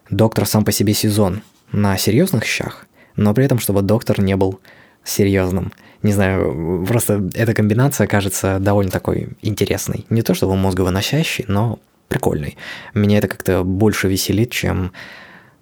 доктор 0.10 0.46
сам 0.46 0.64
по 0.64 0.72
себе 0.72 0.94
сезон 0.94 1.44
на 1.74 1.98
серьезных 1.98 2.46
щах, 2.46 2.87
но 3.18 3.34
при 3.34 3.46
этом, 3.46 3.60
чтобы 3.60 3.82
доктор 3.82 4.22
не 4.22 4.36
был 4.36 4.62
серьезным. 5.04 5.74
Не 6.04 6.14
знаю, 6.14 6.86
просто 6.88 7.30
эта 7.34 7.54
комбинация 7.54 8.08
кажется 8.08 8.60
довольно 8.60 8.92
такой 8.92 9.30
интересной. 9.42 10.06
Не 10.10 10.22
то 10.22 10.34
чтобы 10.34 10.56
мозговыносящей, 10.56 11.46
но 11.48 11.80
прикольный. 12.08 12.58
Меня 12.94 13.18
это 13.18 13.28
как-то 13.28 13.64
больше 13.64 14.08
веселит, 14.08 14.52
чем 14.52 14.94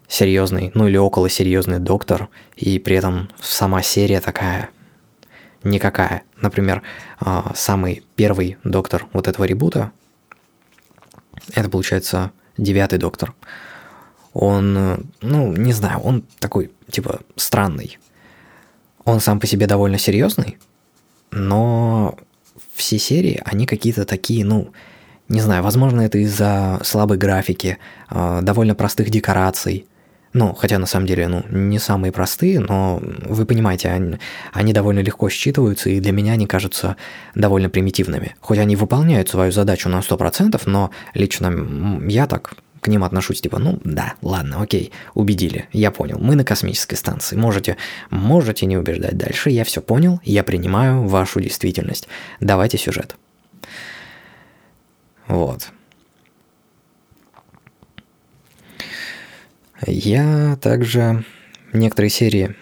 серьезный, 0.08 0.72
ну 0.76 0.88
или 0.88 0.98
около 0.98 1.30
серьезный 1.30 1.80
доктор, 1.80 2.30
и 2.56 2.78
при 2.78 2.98
этом 2.98 3.30
сама 3.42 3.82
серия 3.82 4.22
такая 4.22 4.70
никакая. 5.64 6.22
Например, 6.40 6.84
а, 7.20 7.54
самый 7.56 8.04
первый 8.16 8.58
доктор 8.64 9.08
вот 9.14 9.28
этого 9.28 9.46
ребута, 9.46 9.92
это 11.54 11.70
получается 11.70 12.32
девятый 12.58 13.00
доктор. 13.00 13.34
Он, 14.36 15.08
ну, 15.22 15.54
не 15.54 15.72
знаю, 15.72 16.00
он 16.02 16.26
такой, 16.40 16.70
типа, 16.92 17.22
странный. 17.38 17.98
Он 19.06 19.22
сам 19.22 19.40
по 19.40 19.48
себе 19.48 19.66
довольно 19.66 19.98
серьезный, 19.98 20.58
но 21.32 22.18
все 22.74 23.00
серии, 23.00 23.42
они 23.46 23.66
какие-то 23.66 24.04
такие, 24.04 24.44
ну, 24.44 24.74
не 25.30 25.40
знаю, 25.40 25.64
возможно, 25.64 26.02
это 26.02 26.18
из-за 26.18 26.82
слабой 26.84 27.18
графики, 27.18 27.78
а, 28.10 28.42
довольно 28.42 28.76
простых 28.76 29.10
декораций. 29.10 29.86
Ну, 30.34 30.54
хотя 30.54 30.80
на 30.80 30.86
самом 30.86 31.08
деле, 31.08 31.30
ну, 31.30 31.46
не 31.50 31.80
самые 31.80 32.12
простые, 32.12 32.60
но 32.60 33.02
вы 33.02 33.46
понимаете, 33.46 33.88
они, 33.88 34.18
они 34.52 34.74
довольно 34.74 35.00
легко 35.00 35.30
считываются, 35.30 35.90
и 35.90 36.02
для 36.02 36.12
меня 36.12 36.34
они 36.34 36.46
кажутся 36.46 36.98
довольно 37.36 37.70
примитивными. 37.70 38.36
Хоть 38.42 38.58
они 38.58 38.76
выполняют 38.76 39.30
свою 39.30 39.54
задачу 39.54 39.88
на 39.88 40.00
100%, 40.00 40.62
но 40.66 40.92
лично 41.14 42.02
я 42.06 42.28
так 42.28 42.56
к 42.86 42.88
ним 42.88 43.04
отношусь, 43.04 43.42
типа, 43.42 43.58
ну 43.58 43.80
да, 43.84 44.14
ладно, 44.22 44.62
окей, 44.62 44.92
убедили, 45.16 45.68
я 45.74 45.90
понял, 45.90 46.20
мы 46.20 46.36
на 46.36 46.44
космической 46.44 46.94
станции, 46.94 47.36
можете, 47.36 47.78
можете 48.12 48.68
не 48.68 48.78
убеждать 48.78 49.18
дальше, 49.18 49.50
я 49.50 49.64
все 49.64 49.82
понял, 49.82 50.22
я 50.24 50.44
принимаю 50.44 51.08
вашу 51.08 51.42
действительность, 51.42 52.08
давайте 52.40 52.78
сюжет. 52.78 53.16
Вот. 55.28 55.70
Я 59.88 60.56
также 60.62 61.26
некоторые 61.74 62.12
серии 62.12 62.56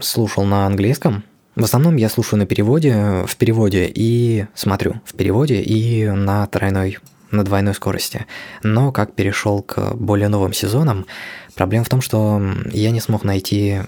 слушал 0.00 0.44
на 0.46 0.64
английском. 0.64 1.22
В 1.54 1.64
основном 1.64 1.96
я 1.96 2.08
слушаю 2.08 2.38
на 2.38 2.46
переводе, 2.46 3.24
в 3.26 3.36
переводе 3.36 3.92
и 3.94 4.46
смотрю 4.54 5.02
в 5.04 5.12
переводе 5.14 5.60
и 5.60 6.08
на 6.08 6.46
тройной, 6.46 6.98
на 7.36 7.44
двойной 7.44 7.74
скорости. 7.74 8.26
Но 8.62 8.92
как 8.92 9.14
перешел 9.14 9.62
к 9.62 9.94
более 9.94 10.28
новым 10.28 10.52
сезонам, 10.52 11.06
проблема 11.54 11.84
в 11.84 11.88
том, 11.88 12.00
что 12.00 12.42
я 12.72 12.90
не 12.90 13.00
смог 13.00 13.24
найти 13.24 13.80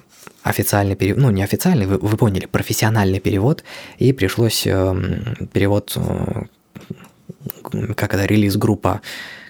официальный 0.42 0.96
перевод, 0.96 1.22
ну 1.22 1.30
не 1.30 1.42
официальный, 1.42 1.86
вы, 1.86 1.98
вы 1.98 2.16
поняли, 2.16 2.46
профессиональный 2.46 3.20
перевод, 3.20 3.64
и 3.98 4.12
пришлось 4.12 4.66
э, 4.66 5.46
перевод 5.52 5.92
э, 5.96 6.42
как 7.96 8.14
это, 8.14 8.24
релиз-группа, 8.24 9.00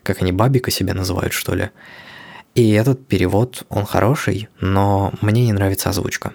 как 0.03 0.23
они 0.23 0.33
Бабика 0.33 0.71
себя 0.71 0.95
называют, 0.95 1.33
что 1.33 1.55
ли. 1.55 1.71
И 2.55 2.71
этот 2.71 3.07
перевод, 3.07 3.65
он 3.69 3.85
хороший, 3.85 4.49
но 4.61 5.13
мне 5.21 5.45
не 5.45 5.53
нравится 5.53 5.91
озвучка. 5.91 6.33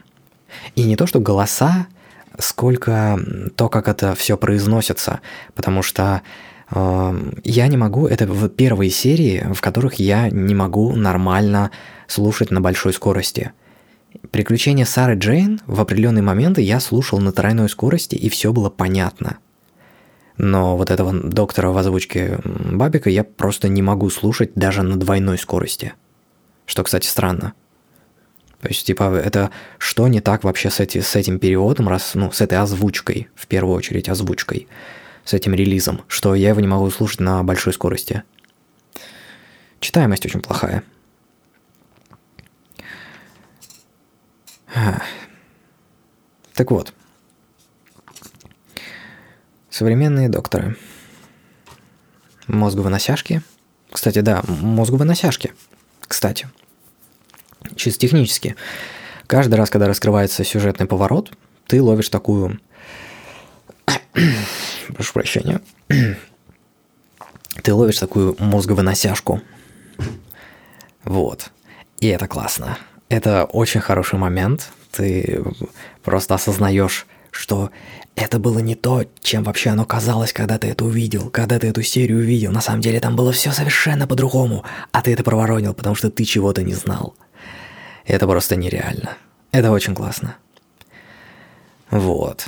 И 0.75 0.83
не 0.83 0.95
то, 0.95 1.07
что 1.07 1.19
голоса, 1.19 1.87
сколько 2.39 3.19
то, 3.55 3.69
как 3.69 3.87
это 3.87 4.15
все 4.15 4.37
произносится, 4.37 5.21
потому 5.55 5.81
что 5.81 6.21
я 7.43 7.67
не 7.67 7.77
могу, 7.77 8.07
это 8.07 8.25
в 8.25 8.49
первые 8.49 8.89
серии, 8.89 9.45
в 9.53 9.61
которых 9.61 9.95
я 9.95 10.29
не 10.29 10.55
могу 10.55 10.95
нормально 10.95 11.71
слушать 12.07 12.51
на 12.51 12.61
большой 12.61 12.93
скорости. 12.93 13.51
Приключения 14.31 14.85
Сары 14.85 15.15
Джейн 15.15 15.59
в 15.67 15.81
определенные 15.81 16.23
моменты 16.23 16.61
я 16.61 16.79
слушал 16.79 17.19
на 17.19 17.31
тройной 17.31 17.69
скорости, 17.69 18.15
и 18.15 18.29
все 18.29 18.51
было 18.53 18.69
понятно– 18.69 19.37
но 20.37 20.77
вот 20.77 20.89
этого 20.89 21.13
доктора 21.13 21.69
в 21.69 21.77
озвучке 21.77 22.39
Бабика 22.43 23.09
я 23.09 23.23
просто 23.23 23.69
не 23.69 23.81
могу 23.81 24.09
слушать 24.09 24.51
даже 24.55 24.81
на 24.81 24.97
двойной 24.97 25.37
скорости. 25.37 25.93
Что, 26.65 26.83
кстати, 26.83 27.07
странно. 27.07 27.53
То 28.61 28.69
есть, 28.69 28.85
типа, 28.87 29.13
это 29.15 29.51
что 29.77 30.07
не 30.07 30.21
так 30.21 30.43
вообще 30.43 30.69
с, 30.69 30.79
эти, 30.79 31.01
с 31.01 31.15
этим 31.15 31.37
переводом, 31.37 31.89
раз, 31.89 32.15
ну, 32.15 32.31
с 32.31 32.39
этой 32.41 32.57
озвучкой, 32.57 33.27
в 33.35 33.47
первую 33.47 33.75
очередь 33.75 34.09
озвучкой, 34.09 34.67
с 35.25 35.33
этим 35.33 35.53
релизом, 35.53 36.01
что 36.07 36.35
я 36.35 36.49
его 36.49 36.59
не 36.59 36.67
могу 36.67 36.89
слушать 36.89 37.19
на 37.19 37.43
большой 37.43 37.73
скорости. 37.73 38.23
Читаемость 39.79 40.25
очень 40.25 40.41
плохая. 40.41 40.83
Так 46.53 46.71
вот, 46.71 46.93
Современные 49.73 50.29
докторы. 50.29 50.77
Мозговыносяшки. 52.45 53.41
Кстати, 53.91 54.19
да, 54.19 54.43
мозговыносяшки. 54.47 55.53
Кстати. 56.01 56.47
Чисто 57.75 58.01
технически. 58.01 58.55
Каждый 59.25 59.55
раз, 59.55 59.71
когда 59.71 59.87
раскрывается 59.87 60.43
сюжетный 60.43 60.85
поворот, 60.85 61.31
ты 61.65 61.81
ловишь 61.81 62.09
такую... 62.09 62.59
Прошу 64.93 65.13
прощения. 65.13 65.61
ты 67.61 67.73
ловишь 67.73 67.99
такую 67.99 68.35
мозговыносяшку. 68.39 69.41
Вот. 71.03 71.51
И 71.99 72.07
это 72.07 72.27
классно. 72.27 72.77
Это 73.09 73.45
очень 73.45 73.81
хороший 73.81 74.17
момент. 74.17 74.71
Ты 74.91 75.43
просто 76.03 76.35
осознаешь, 76.35 77.05
что 77.31 77.71
это 78.15 78.39
было 78.39 78.59
не 78.59 78.75
то, 78.75 79.05
чем 79.21 79.43
вообще 79.43 79.71
оно 79.71 79.85
казалось, 79.85 80.33
когда 80.33 80.57
ты 80.57 80.67
это 80.67 80.85
увидел, 80.85 81.29
когда 81.29 81.59
ты 81.59 81.67
эту 81.67 81.81
серию 81.81 82.19
увидел. 82.19 82.51
На 82.51 82.61
самом 82.61 82.81
деле 82.81 82.99
там 82.99 83.15
было 83.15 83.31
все 83.31 83.51
совершенно 83.51 84.07
по-другому, 84.07 84.63
а 84.91 85.01
ты 85.01 85.13
это 85.13 85.23
проворонил, 85.23 85.73
потому 85.73 85.95
что 85.95 86.11
ты 86.11 86.23
чего-то 86.23 86.63
не 86.63 86.73
знал. 86.73 87.15
Это 88.05 88.27
просто 88.27 88.55
нереально. 88.55 89.17
Это 89.51 89.71
очень 89.71 89.95
классно. 89.95 90.35
Вот. 91.89 92.47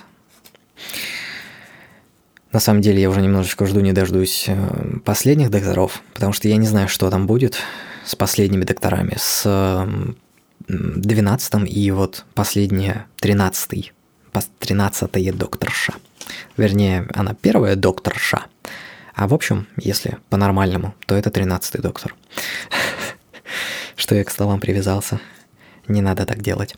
На 2.55 2.61
самом 2.61 2.79
деле 2.79 3.01
я 3.01 3.09
уже 3.09 3.21
немножечко 3.21 3.65
жду, 3.65 3.81
не 3.81 3.91
дождусь 3.91 4.45
э, 4.47 4.99
последних 5.03 5.49
докторов, 5.49 6.01
потому 6.13 6.31
что 6.31 6.47
я 6.47 6.55
не 6.55 6.67
знаю, 6.67 6.87
что 6.87 7.09
там 7.09 7.27
будет 7.27 7.57
с 8.05 8.15
последними 8.15 8.63
докторами, 8.63 9.17
с 9.19 9.85
12 10.69 11.53
и 11.69 11.91
вот 11.91 12.23
последняя 12.33 13.07
13 13.17 13.91
тринадцатая 14.57 15.33
докторша. 15.33 15.95
Вернее, 16.55 17.09
она 17.13 17.33
первая 17.33 17.75
докторша. 17.75 18.45
А 19.15 19.27
в 19.27 19.33
общем, 19.33 19.67
если 19.75 20.17
по-нормальному, 20.29 20.95
то 21.07 21.15
это 21.15 21.31
тринадцатый 21.31 21.81
доктор. 21.81 22.15
Что 23.97 24.15
я 24.15 24.23
к 24.23 24.31
словам 24.31 24.61
привязался. 24.61 25.19
Не 25.89 26.01
надо 26.01 26.25
так 26.25 26.41
делать. 26.41 26.73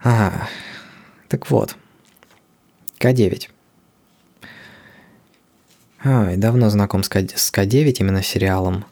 Так 0.00 1.50
вот. 1.50 1.74
К9. 3.00 3.48
Ой, 6.04 6.36
давно 6.36 6.70
знаком 6.70 7.02
с, 7.02 7.08
К, 7.08 7.16
с 7.34 7.52
К9, 7.52 7.96
именно 8.00 8.22
сериалом. 8.22 8.84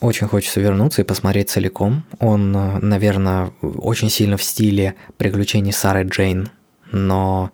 очень 0.00 0.28
хочется 0.28 0.60
вернуться 0.60 1.02
и 1.02 1.04
посмотреть 1.04 1.50
целиком. 1.50 2.04
Он, 2.20 2.56
э, 2.56 2.78
наверное, 2.78 3.52
очень 3.60 4.08
сильно 4.08 4.36
в 4.36 4.42
стиле 4.42 4.94
приключений 5.18 5.72
Сары 5.72 6.04
Джейн, 6.04 6.50
но 6.90 7.50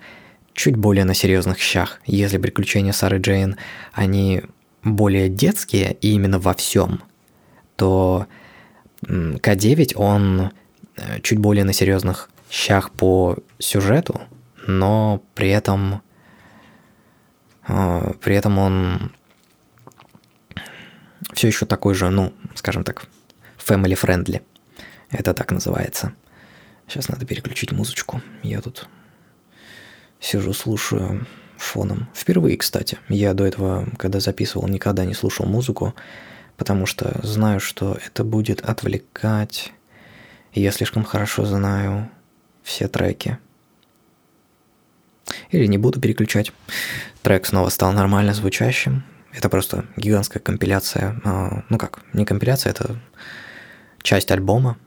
чуть 0.53 0.77
более 0.77 1.05
на 1.05 1.15
серьезных 1.15 1.59
щах. 1.59 2.01
Если 2.07 2.39
приключения 2.39 2.93
Сары 2.93 3.19
Джейн, 3.19 3.57
они 3.93 4.43
более 4.85 5.29
детские 5.29 5.97
и 6.01 6.13
именно 6.13 6.39
во 6.39 6.55
всем, 6.55 7.03
то 7.77 8.27
К9, 9.03 9.95
он 9.97 10.53
э, 10.97 11.21
чуть 11.23 11.39
более 11.39 11.65
на 11.65 11.73
серьезных 11.73 12.31
щах 12.51 12.91
по 12.91 13.37
сюжету, 13.59 14.21
но 14.67 15.23
при 15.35 15.51
этом 15.51 16.03
при 17.67 18.35
этом 18.35 18.59
он 18.59 19.13
все 21.33 21.49
еще 21.49 21.67
такой 21.67 21.95
же, 21.95 22.11
ну, 22.11 22.33
скажем 22.55 22.85
так, 22.85 23.07
family 23.59 23.99
friendly. 24.01 24.43
Это 25.11 25.35
так 25.35 25.51
называется. 25.51 26.13
Сейчас 26.89 27.09
надо 27.09 27.27
переключить 27.27 27.73
музычку. 27.73 28.23
Я 28.43 28.61
тут 28.61 28.89
сижу, 30.21 30.53
слушаю 30.53 31.27
фоном. 31.57 32.09
Впервые, 32.15 32.57
кстати. 32.57 32.99
Я 33.09 33.35
до 33.35 33.45
этого, 33.45 33.89
когда 33.99 34.21
записывал, 34.21 34.69
никогда 34.69 35.05
не 35.05 35.15
слушал 35.15 35.47
музыку, 35.47 35.95
потому 36.57 36.87
что 36.87 37.19
знаю, 37.23 37.61
что 37.61 37.99
это 38.07 38.25
будет 38.25 38.61
отвлекать. 38.61 39.73
И 40.53 40.61
я 40.61 40.71
слишком 40.71 41.05
хорошо 41.05 41.45
знаю 41.45 42.11
все 42.63 42.89
треки. 42.89 43.39
Или 45.51 45.67
не 45.67 45.79
буду 45.79 46.01
переключать. 46.01 46.53
Трек 47.27 47.45
снова 47.45 47.71
стал 47.71 47.93
нормально 47.93 48.35
звучащим. 48.35 49.03
Это 49.33 49.49
просто 49.49 49.85
гигантская 49.97 50.41
компиляция. 50.41 51.21
А, 51.25 51.65
ну 51.69 51.77
как, 51.77 51.99
не 52.13 52.25
компиляция, 52.25 52.71
это 52.71 53.01
часть 54.01 54.31
альбома. 54.31 54.79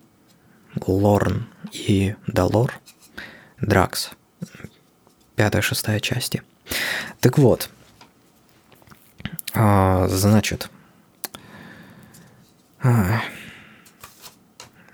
Лорн 0.88 1.50
и 1.74 2.16
Далор. 2.28 2.80
Дракс. 3.60 4.12
Пятая, 5.36 5.62
шестая 5.62 6.00
части. 6.00 6.42
Так 7.20 7.38
вот, 7.38 7.70
а, 9.54 10.08
значит, 10.08 10.70
а, 12.82 13.22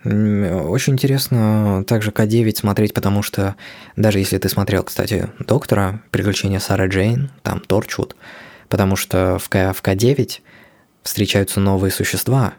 очень 0.05 0.93
интересно 0.93 1.83
также 1.87 2.11
К9 2.11 2.55
смотреть, 2.55 2.93
потому 2.93 3.23
что 3.23 3.55
даже 3.95 4.19
если 4.19 4.37
ты 4.37 4.49
смотрел, 4.49 4.83
кстати, 4.83 5.29
Доктора, 5.39 6.01
Приключения 6.11 6.59
Сары 6.59 6.87
Джейн, 6.87 7.31
там 7.41 7.59
Торчвуд, 7.59 8.15
потому 8.69 8.95
что 8.95 9.39
в, 9.39 9.49
К, 9.49 9.73
в 9.73 9.81
К9 9.81 10.41
встречаются 11.03 11.59
новые 11.59 11.91
существа, 11.91 12.53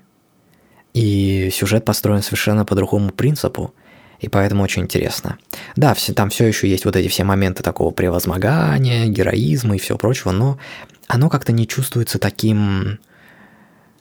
и 0.93 1.51
сюжет 1.53 1.85
построен 1.85 2.23
совершенно 2.23 2.65
по 2.65 2.75
другому 2.75 3.11
принципу– 3.11 3.75
и 4.19 4.29
поэтому 4.29 4.63
очень 4.63 4.83
интересно. 4.83 5.39
Да, 5.77 5.95
все, 5.95 6.13
там 6.13 6.31
все 6.31 6.47
еще 6.47 6.69
есть 6.69 6.85
вот 6.85 6.97
эти 6.97 7.09
все 7.09 7.25
моменты 7.25 7.63
такого 7.63 7.91
превозмогания, 7.91 9.07
героизма 9.07 9.77
и 9.77 9.79
всего 9.79 9.99
прочего, 9.99 10.33
но 10.33 10.59
оно 11.07 11.29
как-то 11.29 11.53
не 11.53 11.67
чувствуется 11.67 12.19
таким... 12.19 12.99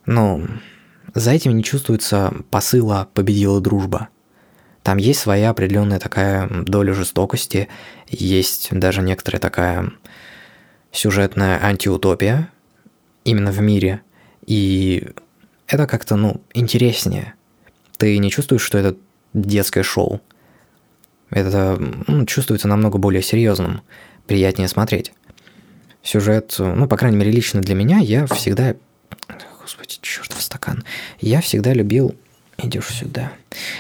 Ну, 0.06 0.48
за 1.16 1.32
этим 1.32 1.56
не 1.56 1.64
чувствуется 1.64 2.34
посыла 2.52 3.10
«победила 3.14 3.60
дружба». 3.62 4.10
Там 4.84 4.98
есть 4.98 5.20
своя 5.20 5.50
определенная 5.50 5.98
такая 5.98 6.48
доля 6.48 6.94
жестокости, 6.94 7.70
есть 8.08 8.70
даже 8.72 9.02
некоторая 9.02 9.40
такая 9.40 9.92
сюжетная 10.92 11.60
антиутопия 11.64 12.50
именно 13.24 13.52
в 13.52 13.60
мире, 13.62 14.02
и 14.46 15.08
это 15.68 15.88
как-то, 15.88 16.16
ну, 16.16 16.42
интереснее. 16.54 17.34
Ты 17.98 18.18
не 18.20 18.30
чувствуешь, 18.30 18.62
что 18.62 18.78
это 18.78 18.98
детское 19.34 19.84
шоу. 19.84 20.22
Это 21.32 21.78
ну, 22.08 22.26
чувствуется 22.26 22.68
намного 22.68 22.98
более 22.98 23.24
серьезным, 23.24 23.82
приятнее 24.28 24.68
смотреть. 24.68 25.12
Сюжет, 26.04 26.56
ну, 26.60 26.88
по 26.88 26.98
крайней 26.98 27.18
мере, 27.18 27.32
лично 27.32 27.62
для 27.62 27.74
меня, 27.74 27.98
я 27.98 28.28
всегда... 28.28 28.76
Господи, 29.66 29.96
чертов 30.00 30.44
стакан. 30.44 30.84
Я 31.20 31.42
всегда 31.42 31.74
любил... 31.74 32.14
Идешь 32.60 32.88
сюда. 32.88 33.32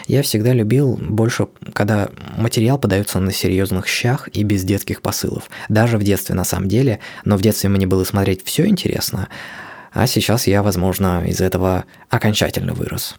Я 0.07 0.23
всегда 0.23 0.51
любил 0.51 0.97
больше, 0.97 1.47
когда 1.73 2.09
материал 2.35 2.79
подается 2.79 3.19
на 3.19 3.31
серьезных 3.31 3.87
щах 3.87 4.27
и 4.33 4.41
без 4.41 4.63
детских 4.63 5.03
посылов. 5.03 5.47
Даже 5.69 5.99
в 5.99 6.03
детстве, 6.03 6.33
на 6.33 6.43
самом 6.43 6.67
деле. 6.67 7.01
Но 7.23 7.37
в 7.37 7.41
детстве 7.43 7.69
мне 7.69 7.85
было 7.85 8.03
смотреть 8.03 8.43
все 8.43 8.65
интересно, 8.65 9.29
а 9.93 10.07
сейчас 10.07 10.47
я, 10.47 10.63
возможно, 10.63 11.23
из 11.23 11.39
этого 11.39 11.85
окончательно 12.09 12.73
вырос. 12.73 13.15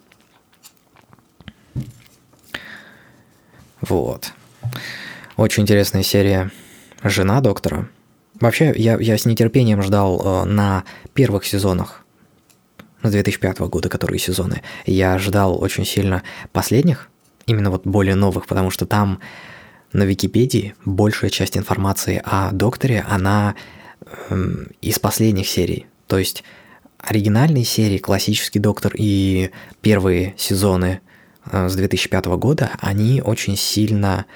Вот. 3.81 4.33
Очень 5.37 5.63
интересная 5.63 6.03
серия 6.03 6.51
«Жена 7.05 7.41
доктора». 7.41 7.89
Вообще, 8.41 8.75
я, 8.77 8.99
я 8.99 9.17
с 9.17 9.25
нетерпением 9.25 9.83
ждал 9.83 10.21
э, 10.21 10.45
на 10.47 10.83
первых 11.15 11.47
сезонах 11.47 12.06
с 13.03 13.11
2005 13.11 13.59
года, 13.61 13.89
которые 13.89 14.19
сезоны, 14.19 14.63
я 14.85 15.19
ждал 15.19 15.63
очень 15.63 15.85
сильно 15.85 16.23
последних, 16.53 17.09
именно 17.47 17.71
вот 17.71 17.87
более 17.87 18.15
новых, 18.15 18.47
потому 18.47 18.71
что 18.71 18.87
там 18.87 19.21
на 19.93 20.03
Википедии 20.03 20.75
большая 20.85 21.31
часть 21.31 21.57
информации 21.57 22.21
о 22.25 22.51
докторе, 22.53 23.05
она 23.09 23.55
э, 24.31 24.65
из 24.83 24.99
последних 24.99 25.49
серий. 25.49 25.87
То 26.07 26.19
есть 26.19 26.45
оригинальные 26.99 27.65
серии, 27.65 27.99
классический 27.99 28.59
доктор 28.59 28.93
и 28.97 29.51
первые 29.81 30.35
сезоны 30.37 31.01
Э, 31.51 31.69
с 31.69 31.77
2005 31.77 32.27
года, 32.37 32.71
они 32.81 33.23
очень 33.25 33.57
сильно 33.57 34.27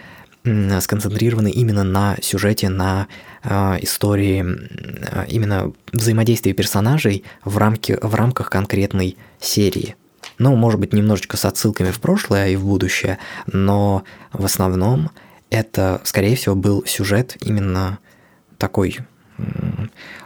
сконцентрированы 0.44 1.50
именно 1.50 1.84
на 1.84 2.16
сюжете, 2.22 2.68
на 2.70 3.08
э, 3.42 3.76
истории, 3.82 4.44
э, 4.44 5.26
именно 5.28 5.72
взаимодействии 5.92 6.52
персонажей 6.52 7.24
в, 7.44 7.58
рамке, 7.58 7.98
в 8.00 8.14
рамках 8.14 8.48
конкретной 8.48 9.16
серии. 9.38 9.96
Ну, 10.38 10.56
может 10.56 10.80
быть, 10.80 10.94
немножечко 10.94 11.36
с 11.36 11.44
отсылками 11.44 11.90
в 11.90 12.00
прошлое 12.00 12.48
и 12.48 12.56
в 12.56 12.64
будущее, 12.64 13.18
но 13.46 14.04
в 14.32 14.44
основном 14.44 15.10
это, 15.50 16.00
скорее 16.04 16.36
всего, 16.36 16.54
был 16.54 16.84
сюжет 16.86 17.36
именно 17.42 17.98
такой. 18.56 18.98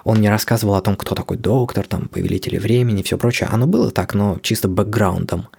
Он 0.04 0.20
не 0.20 0.28
рассказывал 0.28 0.74
о 0.74 0.80
том, 0.80 0.96
кто 0.96 1.14
такой 1.14 1.38
доктор, 1.38 1.86
там, 1.86 2.08
повелители 2.08 2.58
времени, 2.58 3.02
все 3.02 3.16
прочее. 3.16 3.48
Оно 3.50 3.66
было 3.66 3.90
так, 3.90 4.14
но 4.14 4.38
чисто 4.42 4.68
бэкграундом– 4.68 5.48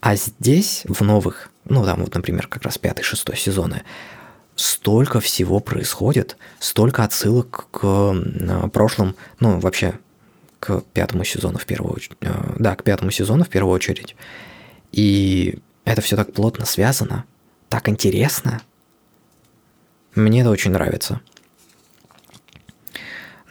а 0.00 0.16
здесь, 0.16 0.82
в 0.86 1.02
новых, 1.02 1.50
ну 1.64 1.84
там 1.84 2.00
вот, 2.00 2.14
например, 2.14 2.48
как 2.48 2.62
раз 2.62 2.78
пятый, 2.78 3.02
шестой 3.02 3.36
сезоны, 3.36 3.82
столько 4.54 5.20
всего 5.20 5.60
происходит, 5.60 6.36
столько 6.60 7.04
отсылок 7.04 7.68
к 7.70 7.80
э, 7.84 8.68
прошлым, 8.72 9.16
ну 9.40 9.58
вообще 9.58 9.98
к 10.60 10.82
пятому 10.92 11.24
сезону 11.24 11.58
в 11.58 11.66
первую 11.66 11.94
очередь, 11.94 12.16
э, 12.20 12.54
да, 12.58 12.74
к 12.76 12.82
пятому 12.82 13.10
сезону 13.10 13.44
в 13.44 13.48
первую 13.48 13.74
очередь. 13.74 14.16
И 14.92 15.58
это 15.84 16.00
все 16.00 16.16
так 16.16 16.32
плотно 16.32 16.64
связано, 16.64 17.24
так 17.68 17.88
интересно. 17.88 18.62
Мне 20.14 20.40
это 20.40 20.50
очень 20.50 20.70
нравится. 20.70 21.20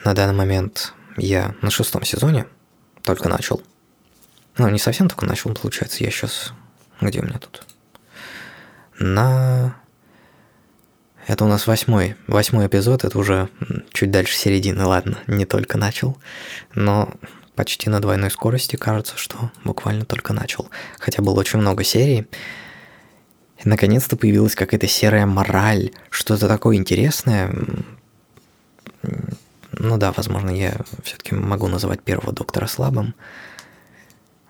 На 0.03 0.13
данный 0.13 0.35
момент 0.35 0.93
я 1.17 1.55
на 1.61 1.69
шестом 1.69 2.03
сезоне 2.03 2.45
только 3.03 3.29
начал– 3.29 3.61
ну, 4.57 4.69
не 4.69 4.79
совсем 4.79 5.09
только 5.09 5.25
начал, 5.25 5.53
получается. 5.53 6.03
Я 6.03 6.11
сейчас... 6.11 6.53
Где 7.01 7.19
у 7.19 7.23
меня 7.23 7.39
тут? 7.39 7.65
На... 8.99 9.75
Это 11.27 11.43
у 11.43 11.47
нас 11.47 11.67
восьмой. 11.67 12.15
Восьмой 12.27 12.67
эпизод, 12.67 13.03
это 13.03 13.17
уже 13.17 13.49
чуть 13.91 14.11
дальше 14.11 14.35
середины, 14.35 14.85
ладно, 14.85 15.17
не 15.27 15.45
только 15.45 15.77
начал. 15.77 16.17
Но 16.73 17.11
почти 17.55 17.89
на 17.89 17.99
двойной 17.99 18.29
скорости 18.29 18.75
кажется, 18.75 19.17
что 19.17 19.51
буквально 19.63 20.05
только 20.05 20.33
начал. 20.33 20.69
Хотя 20.99 21.21
было 21.21 21.39
очень 21.39 21.59
много 21.59 21.83
серий. 21.83 22.27
И 23.57 23.67
наконец-то 23.67 24.17
появилась 24.17 24.55
какая-то 24.55 24.87
серая 24.87 25.25
мораль, 25.25 25.91
что-то 26.09 26.47
такое 26.47 26.77
интересное. 26.77 27.53
Ну 29.71 29.97
да, 29.97 30.11
возможно, 30.11 30.49
я 30.49 30.75
все-таки 31.03 31.35
могу 31.35 31.67
называть 31.67 32.01
первого 32.01 32.31
доктора 32.33 32.67
слабым. 32.67 33.15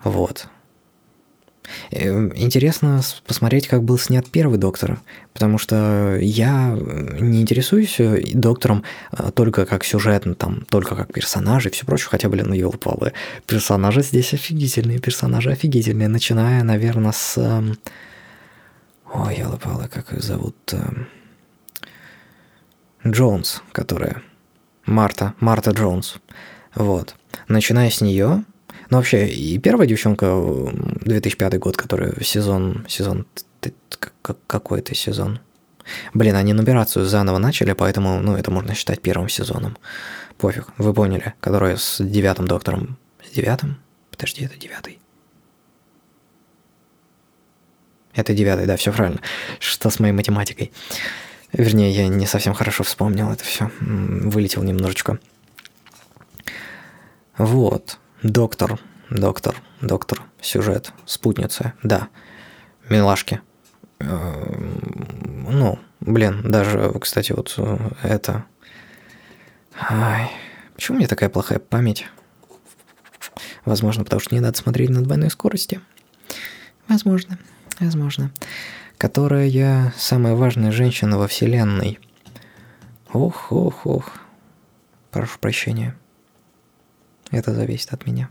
Вот. 0.06 0.46
Э, 1.90 2.30
интересно 2.36 3.00
посмотреть, 3.26 3.66
как 3.66 3.82
был 3.82 3.98
снят 3.98 4.24
первый 4.30 4.56
доктор, 4.56 5.00
потому 5.32 5.58
что 5.58 6.16
я 6.20 6.78
не 7.18 7.42
интересуюсь 7.42 7.98
э, 7.98 8.22
доктором 8.34 8.84
э, 9.10 9.32
только 9.34 9.66
как 9.66 9.84
сюжетно, 9.84 10.36
там, 10.36 10.64
только 10.70 10.94
как 10.94 11.12
персонажи 11.12 11.70
и 11.70 11.72
все 11.72 11.84
прочее, 11.84 12.08
хотя, 12.08 12.28
блин, 12.28 12.46
ну 12.48 12.54
елы 12.54 12.78
персонажи 13.46 14.02
здесь 14.02 14.32
офигительные, 14.32 15.00
персонажи 15.00 15.50
офигительные, 15.50 16.06
начиная, 16.06 16.62
наверное, 16.62 17.10
с... 17.10 17.36
Эм, 17.36 17.76
ой, 19.12 19.36
елы 19.36 19.58
как 19.88 20.12
их 20.12 20.22
зовут? 20.22 20.56
Эм, 20.72 21.08
Джонс, 23.04 23.60
которая... 23.72 24.22
Марта, 24.84 25.34
Марта 25.40 25.72
Джонс. 25.72 26.18
Вот. 26.76 27.16
Начиная 27.48 27.90
с 27.90 28.00
нее, 28.00 28.44
Ну, 28.90 28.98
вообще, 28.98 29.26
и 29.26 29.58
первая 29.58 29.88
девчонка, 29.88 30.26
2005 31.04 31.58
год, 31.58 31.76
который 31.76 32.24
сезон, 32.24 32.86
сезон, 32.88 33.26
какой 34.46 34.80
это 34.80 34.94
сезон? 34.94 35.40
Блин, 36.14 36.36
они 36.36 36.52
нумерацию 36.52 37.04
заново 37.06 37.38
начали, 37.38 37.72
поэтому, 37.72 38.20
ну, 38.20 38.36
это 38.36 38.50
можно 38.50 38.74
считать 38.74 39.00
первым 39.00 39.28
сезоном. 39.28 39.76
Пофиг, 40.38 40.66
вы 40.78 40.92
поняли, 40.92 41.34
которая 41.40 41.76
с 41.76 42.02
девятым 42.02 42.46
доктором. 42.46 42.96
С 43.24 43.34
девятым? 43.34 43.78
Подожди, 44.10 44.44
это 44.44 44.56
девятый. 44.56 44.98
Это 48.14 48.34
девятый, 48.34 48.66
да, 48.66 48.76
все 48.76 48.92
правильно. 48.92 49.20
Что 49.58 49.90
с 49.90 49.98
моей 50.00 50.12
математикой? 50.12 50.72
Вернее, 51.52 51.90
я 51.90 52.08
не 52.08 52.26
совсем 52.26 52.54
хорошо 52.54 52.82
вспомнил 52.82 53.30
это 53.30 53.44
все. 53.44 53.70
Вылетел 53.80 54.62
немножечко. 54.62 55.18
Вот. 57.36 57.98
Доктор, 58.22 58.80
доктор, 59.10 59.56
доктор, 59.80 60.22
сюжет, 60.40 60.92
спутница, 61.04 61.74
да. 61.82 62.08
Милашки. 62.88 63.40
Эм, 63.98 65.46
ну, 65.50 65.78
блин, 66.00 66.42
даже, 66.42 66.92
кстати, 67.00 67.32
вот 67.32 67.54
э, 67.58 67.90
это... 68.02 68.44
Ай, 69.90 70.30
почему 70.74 70.96
у 70.96 70.98
меня 70.98 71.08
такая 71.08 71.28
плохая 71.28 71.58
память? 71.58 72.06
Возможно, 73.66 74.04
потому 74.04 74.20
что 74.20 74.34
не 74.34 74.40
надо 74.40 74.56
смотреть 74.56 74.90
на 74.90 75.02
двойной 75.02 75.30
скорости. 75.30 75.80
Возможно, 76.88 77.38
возможно. 77.80 78.30
Которая 78.96 79.92
самая 79.98 80.34
важная 80.34 80.72
женщина 80.72 81.18
во 81.18 81.28
Вселенной. 81.28 81.98
Ох, 83.12 83.52
ох, 83.52 83.86
ох. 83.86 84.12
Прошу 85.10 85.38
прощения. 85.38 85.96
Это 87.30 87.54
зависит 87.54 87.92
от 87.92 88.06
меня. 88.06 88.28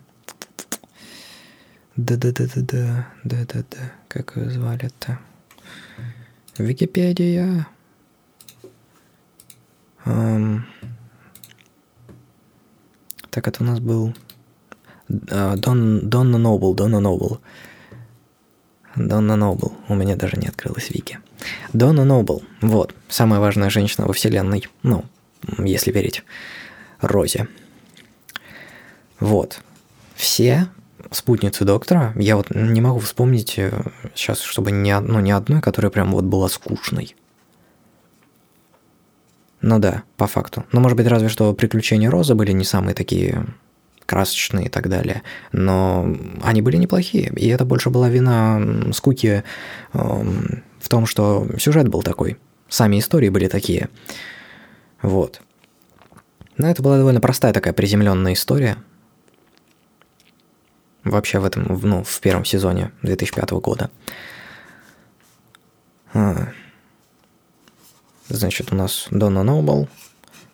Да-да-да-да-да, 1.95 3.07
да-да-да. 3.23 3.91
Как 4.07 4.35
ее 4.35 4.49
звали-то? 4.49 5.19
Википедия. 6.57 7.67
Um, 10.05 10.61
так, 13.29 13.47
это 13.47 13.63
у 13.63 13.65
нас 13.65 13.79
был 13.79 14.13
uh, 15.09 15.57
Дон, 15.57 16.09
Донна 16.09 16.37
Нобл, 16.37 16.73
Донна 16.75 16.99
Нобл. 16.99 17.39
Донна 18.95 19.35
Нобл. 19.35 19.73
У 19.89 19.95
меня 19.95 20.15
даже 20.15 20.37
не 20.37 20.47
открылась 20.47 20.89
Вики. 20.89 21.19
Донна 21.73 22.05
Нобл. 22.05 22.43
Вот. 22.61 22.95
Самая 23.09 23.39
важная 23.39 23.69
женщина 23.69 24.07
во 24.07 24.13
вселенной. 24.13 24.67
Ну, 24.83 25.05
если 25.57 25.91
верить 25.91 26.23
Розе. 27.01 27.47
Вот. 29.19 29.61
Все 30.15 30.69
спутницы 31.11 31.65
доктора, 31.65 32.13
я 32.15 32.35
вот 32.35 32.49
не 32.49 32.81
могу 32.81 32.99
вспомнить 32.99 33.59
сейчас, 34.15 34.41
э, 34.41 34.43
чтобы 34.43 34.71
ни, 34.71 34.91
ну, 34.91 35.19
ни 35.19 35.31
одной, 35.31 35.61
которая 35.61 35.89
прям 35.89 36.11
вот 36.11 36.25
была 36.25 36.49
скучной. 36.49 37.15
Ну 39.61 39.79
да, 39.79 40.03
по 40.17 40.27
факту. 40.27 40.65
Ну, 40.71 40.79
может 40.79 40.97
быть, 40.97 41.07
разве 41.07 41.29
что 41.29 41.53
приключения 41.53 42.09
Розы 42.09 42.35
были 42.35 42.51
не 42.51 42.65
самые 42.65 42.93
такие 42.93 43.45
красочные 44.05 44.67
и 44.67 44.69
так 44.69 44.89
далее. 44.89 45.23
Но 45.51 46.15
они 46.43 46.61
были 46.61 46.77
неплохие. 46.77 47.33
И 47.35 47.47
это 47.47 47.65
больше 47.65 47.89
была 47.89 48.09
вина 48.09 48.61
скуки 48.93 49.43
э, 49.93 50.23
в 50.79 50.89
том, 50.89 51.05
что 51.05 51.47
сюжет 51.57 51.87
был 51.87 52.03
такой. 52.03 52.37
Сами 52.67 52.99
истории 52.99 53.29
были 53.29 53.47
такие. 53.47 53.89
Вот. 55.01 55.41
Но 56.57 56.69
это 56.69 56.81
была 56.81 56.97
довольно 56.97 57.21
простая 57.21 57.53
такая 57.53 57.73
приземленная 57.73 58.33
история, 58.33 58.77
вообще 61.05 61.39
в 61.39 61.45
этом, 61.45 61.79
ну, 61.81 62.03
в 62.03 62.19
первом 62.19 62.43
сезоне 62.43 62.91
2005 63.03 63.51
года. 63.51 63.89
А. 66.13 66.49
Значит, 68.27 68.73
у 68.73 68.75
нас 68.75 69.07
Дона 69.11 69.43
Ноубл, 69.43 69.87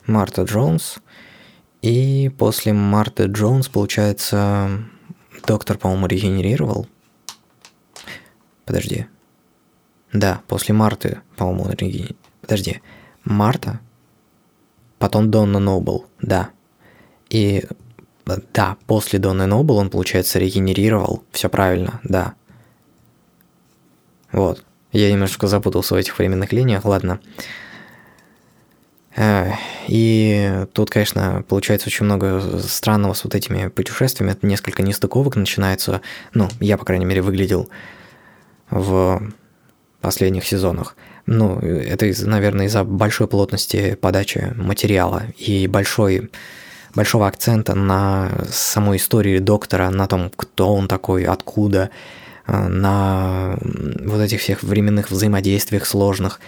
Марта 0.06 0.42
Джонс, 0.42 0.98
и 1.80 2.30
после 2.38 2.72
Марты 2.72 3.24
Джонс, 3.24 3.68
получается, 3.68 4.70
доктор, 5.46 5.78
по-моему, 5.78 6.06
регенерировал. 6.06 6.86
Подожди. 8.66 9.06
Да, 10.12 10.42
после 10.46 10.74
Марты, 10.74 11.22
по-моему, 11.36 11.70
регенерировал. 11.70 12.16
Подожди. 12.42 12.82
Марта, 13.24 13.80
потом 14.98 15.30
Донна 15.30 15.58
Нобл, 15.58 16.06
да. 16.20 16.50
И 17.30 17.64
да, 18.24 18.76
после 18.86 19.18
Донны 19.18 19.46
Нобл 19.46 19.76
он, 19.76 19.90
получается, 19.90 20.38
регенерировал. 20.38 21.22
Все 21.32 21.48
правильно, 21.48 22.00
да. 22.04 22.34
Вот. 24.30 24.64
Я 24.92 25.10
немножко 25.10 25.46
запутался 25.46 25.94
в 25.94 25.98
этих 25.98 26.18
временных 26.18 26.52
линиях, 26.52 26.84
ладно. 26.84 27.20
И 29.88 30.66
тут, 30.72 30.90
конечно, 30.90 31.44
получается 31.46 31.88
очень 31.88 32.06
много 32.06 32.40
странного 32.60 33.12
с 33.12 33.24
вот 33.24 33.34
этими 33.34 33.68
путешествиями. 33.68 34.32
Это 34.32 34.46
несколько 34.46 34.82
нестыковок 34.82 35.36
начинается. 35.36 36.00
Ну, 36.32 36.48
я, 36.60 36.78
по 36.78 36.84
крайней 36.84 37.04
мере, 37.04 37.20
выглядел 37.20 37.68
в 38.70 39.22
последних 40.00 40.46
сезонах. 40.46 40.96
Ну, 41.26 41.58
это, 41.58 42.10
наверное, 42.26 42.66
из-за 42.66 42.84
большой 42.84 43.28
плотности 43.28 43.94
подачи 43.94 44.52
материала 44.56 45.24
и 45.36 45.66
большой 45.66 46.30
большого 46.94 47.26
акцента 47.26 47.74
на 47.74 48.30
самой 48.50 48.98
истории 48.98 49.38
доктора, 49.38 49.90
на 49.90 50.06
том, 50.06 50.30
кто 50.34 50.74
он 50.74 50.88
такой, 50.88 51.24
откуда, 51.24 51.90
э, 52.46 52.68
на 52.68 53.56
вот 54.04 54.20
этих 54.20 54.40
всех 54.40 54.62
временных 54.62 55.10
взаимодействиях 55.10 55.86
сложных. 55.86 56.40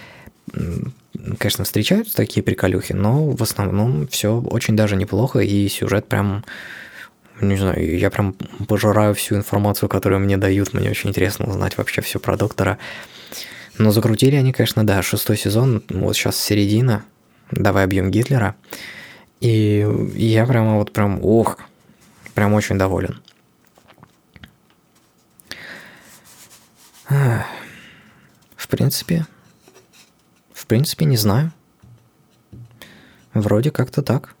Конечно, 1.37 1.63
встречаются 1.63 2.15
такие 2.15 2.43
приколюхи, 2.43 2.93
но 2.93 3.31
в 3.31 3.41
основном 3.41 4.07
все 4.07 4.39
очень 4.39 4.75
даже 4.75 4.95
неплохо, 4.95 5.39
и 5.39 5.67
сюжет 5.67 6.07
прям 6.07 6.43
не 7.41 7.57
знаю, 7.57 7.97
я 7.97 8.09
прям 8.09 8.33
пожираю 8.67 9.13
всю 9.13 9.35
информацию, 9.35 9.89
которую 9.89 10.21
мне 10.21 10.37
дают. 10.37 10.73
Мне 10.73 10.89
очень 10.89 11.09
интересно 11.09 11.45
узнать 11.49 11.77
вообще 11.77 12.01
все 12.01 12.19
про 12.19 12.37
доктора. 12.37 12.77
Но 13.77 13.91
закрутили 13.91 14.35
они, 14.35 14.53
конечно, 14.53 14.85
да, 14.85 15.01
шестой 15.01 15.37
сезон, 15.37 15.83
вот 15.89 16.15
сейчас 16.15 16.39
середина, 16.39 17.03
давай 17.51 17.83
объем 17.83 18.09
Гитлера. 18.09 18.55
И 19.41 19.85
я 20.15 20.45
прямо 20.45 20.77
вот 20.77 20.91
прям, 20.91 21.19
ох, 21.23 21.59
прям 22.33 22.53
очень 22.53 22.77
доволен. 22.77 23.21
В 27.07 28.67
принципе, 28.67 29.25
в 30.53 30.65
принципе, 30.65 31.05
не 31.05 31.17
знаю. 31.17 31.51
Вроде 33.33 33.71
как-то 33.71 34.01
так. 34.01 34.35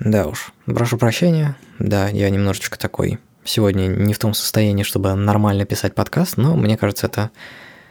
Да 0.00 0.26
уж, 0.26 0.52
прошу 0.66 0.98
прощения. 0.98 1.56
Да, 1.78 2.08
я 2.08 2.28
немножечко 2.30 2.78
такой 2.78 3.20
сегодня 3.44 3.86
не 3.86 4.12
в 4.14 4.18
том 4.18 4.34
состоянии, 4.34 4.82
чтобы 4.82 5.14
нормально 5.14 5.64
писать 5.64 5.94
подкаст, 5.94 6.36
но 6.36 6.56
мне 6.56 6.76
кажется, 6.76 7.06
это 7.06 7.30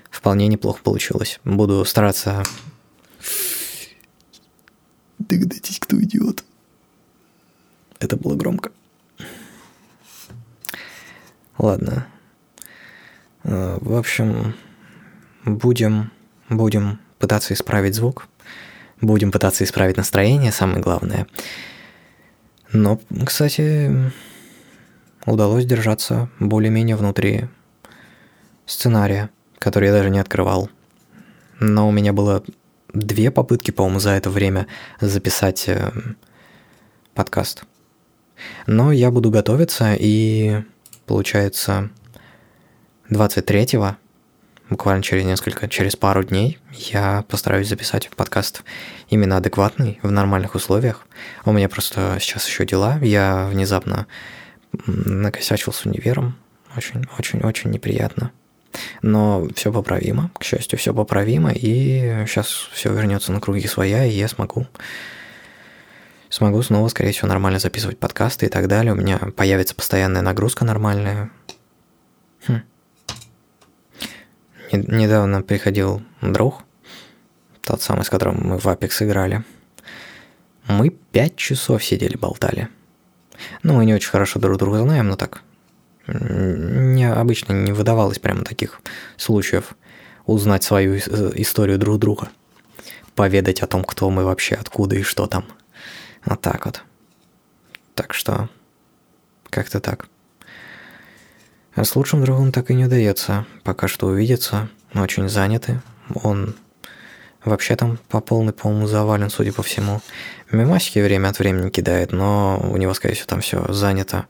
вполне 0.10 0.48
неплохо 0.48 0.82
получилось. 0.84 1.40
Буду 1.44 1.86
стараться 1.86 2.44
Догадайтесь, 5.30 5.80
кто 5.80 6.02
идиот. 6.02 6.44
Это 8.00 8.18
было 8.18 8.36
громко. 8.36 8.72
Ладно. 11.58 12.08
А, 13.44 13.78
в 13.80 13.96
общем, 13.96 14.56
будем, 15.46 16.12
будем 16.50 17.00
пытаться 17.20 17.54
исправить 17.54 17.96
звук. 17.96 18.28
Будем 19.00 19.32
пытаться 19.32 19.64
исправить 19.64 19.98
настроение, 19.98 20.52
самое 20.52 20.82
главное. 20.82 21.28
Но, 22.72 23.00
кстати, 23.26 24.12
удалось 25.26 25.66
держаться 25.66 26.30
более-менее 26.40 26.96
внутри 26.96 27.48
сценария, 28.66 29.30
который 29.60 29.88
я 29.88 29.94
даже 29.94 30.10
не 30.10 30.20
открывал. 30.20 30.70
Но 31.60 31.88
у 31.88 31.92
меня 31.92 32.14
было 32.14 32.44
две 32.94 33.32
попытки, 33.32 33.72
по-моему, 33.72 34.00
за 34.00 34.12
это 34.12 34.30
время 34.30 34.68
записать 35.02 35.68
э, 35.68 35.92
подкаст. 37.14 37.64
Но 38.68 38.92
я 38.92 39.12
буду 39.12 39.32
готовиться, 39.32 39.96
и 40.00 40.64
получается 41.06 41.90
23-го, 43.10 43.98
буквально 44.70 45.04
через 45.04 45.26
несколько, 45.26 45.68
через 45.68 45.96
пару 45.96 46.24
дней, 46.24 46.60
я 46.72 47.26
постараюсь 47.28 47.68
записать 47.68 48.10
подкаст 48.16 48.64
именно 49.10 49.38
адекватный, 49.38 50.00
в 50.04 50.12
нормальных 50.12 50.56
условиях. 50.56 51.06
У 51.46 51.52
меня 51.52 51.70
просто 51.70 52.18
сейчас 52.20 52.48
еще 52.48 52.66
дела, 52.66 52.98
я 53.02 53.48
внезапно 53.48 54.08
накосячил 54.86 55.74
с 55.74 55.86
универом, 55.86 56.38
очень-очень-очень 56.76 57.70
неприятно. 57.70 58.32
Но 59.02 59.48
все 59.56 59.72
поправимо, 59.72 60.32
к 60.38 60.44
счастью, 60.44 60.80
все 60.80 60.94
поправимо, 60.94 61.52
и 61.52 62.26
сейчас 62.28 62.48
все 62.72 62.92
вернется 62.94 63.32
на 63.32 63.40
круги 63.40 63.68
своя, 63.68 64.06
и 64.06 64.12
я 64.12 64.28
смогу 64.28 64.68
смогу 66.34 66.62
снова, 66.64 66.88
скорее 66.88 67.12
всего, 67.12 67.28
нормально 67.28 67.60
записывать 67.60 68.00
подкасты 68.00 68.48
и 68.48 68.50
так 68.50 68.68
далее. 68.68 68.94
У 68.94 68.96
меня 68.96 69.20
появится 69.20 69.76
постоянная 69.76 70.22
нагрузка 70.22 70.66
нормальная. 70.66 71.30
Хм. 72.48 72.62
Недавно 74.72 75.44
приходил 75.44 76.02
друг, 76.22 76.64
тот 77.62 77.82
самый, 77.82 78.04
с 78.04 78.10
которым 78.10 78.42
мы 78.42 78.58
в 78.58 78.66
Apex 78.66 79.06
играли. 79.06 79.44
Мы 80.68 80.90
пять 80.90 81.36
часов 81.36 81.84
сидели 81.84 82.18
болтали. 82.18 82.70
Ну, 83.62 83.76
мы 83.76 83.86
не 83.86 83.94
очень 83.94 84.10
хорошо 84.10 84.40
друг 84.40 84.58
друга 84.58 84.80
знаем, 84.80 85.10
но 85.10 85.16
так. 85.16 85.44
Не, 86.08 87.12
обычно 87.12 87.54
не 87.54 87.72
выдавалось 87.72 88.20
прямо 88.20 88.44
таких 88.44 88.82
случаев 89.18 89.76
узнать 90.26 90.64
свою 90.64 90.98
историю 90.98 91.78
друг 91.78 92.00
друга. 92.00 92.30
Поведать 93.16 93.62
о 93.62 93.68
том, 93.68 93.84
кто 93.84 94.10
мы 94.10 94.24
вообще, 94.24 94.56
откуда 94.56 94.96
и 94.96 95.04
что 95.04 95.28
там. 95.28 95.46
Вот 96.26 96.42
так 96.42 96.66
вот. 96.66 96.84
Так 97.96 98.14
что, 98.14 98.50
как-то 99.50 99.80
так. 99.80 100.08
А 101.76 101.86
с 101.86 101.96
лучшим 101.96 102.24
другом 102.24 102.52
так 102.52 102.70
и 102.70 102.74
не 102.74 102.86
удается 102.86 103.46
пока 103.64 103.88
что 103.88 104.08
увидеться. 104.08 104.70
Очень 104.94 105.30
заняты. 105.30 105.82
Он 106.24 106.56
вообще 107.44 107.76
там 107.76 107.98
по 108.10 108.20
полной, 108.20 108.54
по-моему, 108.54 108.88
завален, 108.88 109.30
судя 109.30 109.54
по 109.54 109.64
всему. 109.64 110.02
Мимасики 110.52 111.00
время 111.00 111.30
от 111.30 111.40
времени 111.40 111.70
кидает, 111.70 112.12
но 112.12 112.60
у 112.72 112.78
него, 112.78 112.94
скорее 112.94 113.16
всего, 113.16 113.28
там 113.28 113.42
все 113.42 113.72
занято 113.74 114.28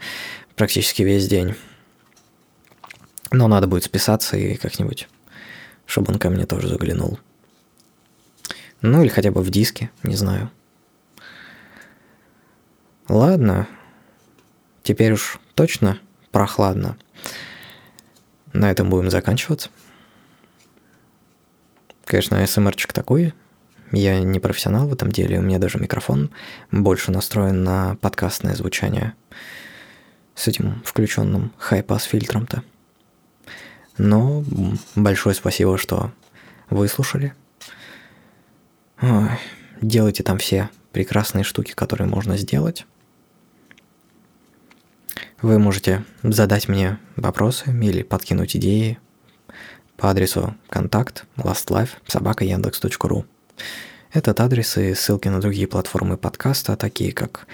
практически 0.55 1.01
весь 1.03 1.27
день. 1.27 1.55
Но 3.31 3.47
надо 3.47 3.67
будет 3.67 3.83
списаться 3.83 4.37
и 4.37 4.55
как-нибудь, 4.55 5.07
чтобы 5.85 6.13
он 6.13 6.19
ко 6.19 6.29
мне 6.29 6.45
тоже 6.45 6.67
заглянул. 6.67 7.19
Ну 8.81 9.01
или 9.01 9.09
хотя 9.09 9.31
бы 9.31 9.41
в 9.41 9.49
диске, 9.49 9.89
не 10.03 10.15
знаю. 10.15 10.51
Ладно, 13.09 13.67
теперь 14.83 15.13
уж 15.13 15.39
точно 15.55 15.99
прохладно. 16.31 16.97
На 18.53 18.69
этом 18.69 18.89
будем 18.89 19.09
заканчивать. 19.09 19.69
Конечно, 22.05 22.45
СМРчик 22.45 22.93
такой. 22.93 23.33
Я 23.91 24.19
не 24.19 24.39
профессионал 24.39 24.87
в 24.87 24.93
этом 24.93 25.11
деле, 25.11 25.39
у 25.39 25.41
меня 25.41 25.59
даже 25.59 25.79
микрофон 25.79 26.31
больше 26.71 27.11
настроен 27.11 27.63
на 27.63 27.95
подкастное 27.95 28.55
звучание 28.55 29.13
с 30.35 30.47
этим 30.47 30.81
включенным 30.85 31.51
хай-пас 31.57 32.03
фильтром-то. 32.03 32.63
Но 33.97 34.43
большое 34.95 35.35
спасибо, 35.35 35.77
что 35.77 36.11
выслушали. 36.69 37.33
Ой, 39.01 39.29
делайте 39.81 40.23
там 40.23 40.37
все 40.37 40.69
прекрасные 40.91 41.43
штуки, 41.43 41.73
которые 41.73 42.07
можно 42.07 42.37
сделать. 42.37 42.85
Вы 45.41 45.59
можете 45.59 46.05
задать 46.23 46.69
мне 46.69 46.99
вопросы 47.17 47.65
или 47.69 48.01
подкинуть 48.01 48.55
идеи 48.55 48.97
по 49.97 50.09
адресу 50.09 50.55
контакт 50.69 51.25
lastlife 51.37 51.89
Этот 54.11 54.39
адрес 54.39 54.77
и 54.77 54.93
ссылки 54.93 55.27
на 55.27 55.41
другие 55.41 55.67
платформы 55.67 56.17
подкаста, 56.17 56.77
такие 56.77 57.11
как 57.11 57.47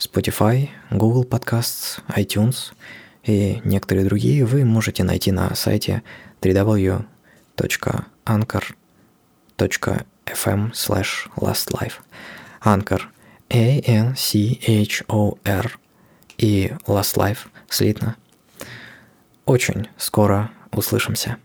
Spotify, 0.00 0.70
Google 0.90 1.24
Podcasts, 1.24 2.00
iTunes 2.16 2.72
и 3.22 3.60
некоторые 3.64 4.06
другие, 4.06 4.46
вы 4.46 4.64
можете 4.64 5.04
найти 5.04 5.30
на 5.30 5.54
сайте 5.54 6.02
www.anchor.fm 6.40 7.06
slash 10.72 11.28
lastlife. 11.36 11.92
Anchor 12.64 13.02
A-N-C-H-O-R 13.50 14.18
и 16.38 16.72
Last 16.86 17.16
Life 17.16 17.48
слитно. 17.68 18.16
Очень 19.44 19.88
скоро 19.98 20.50
услышимся. 20.72 21.36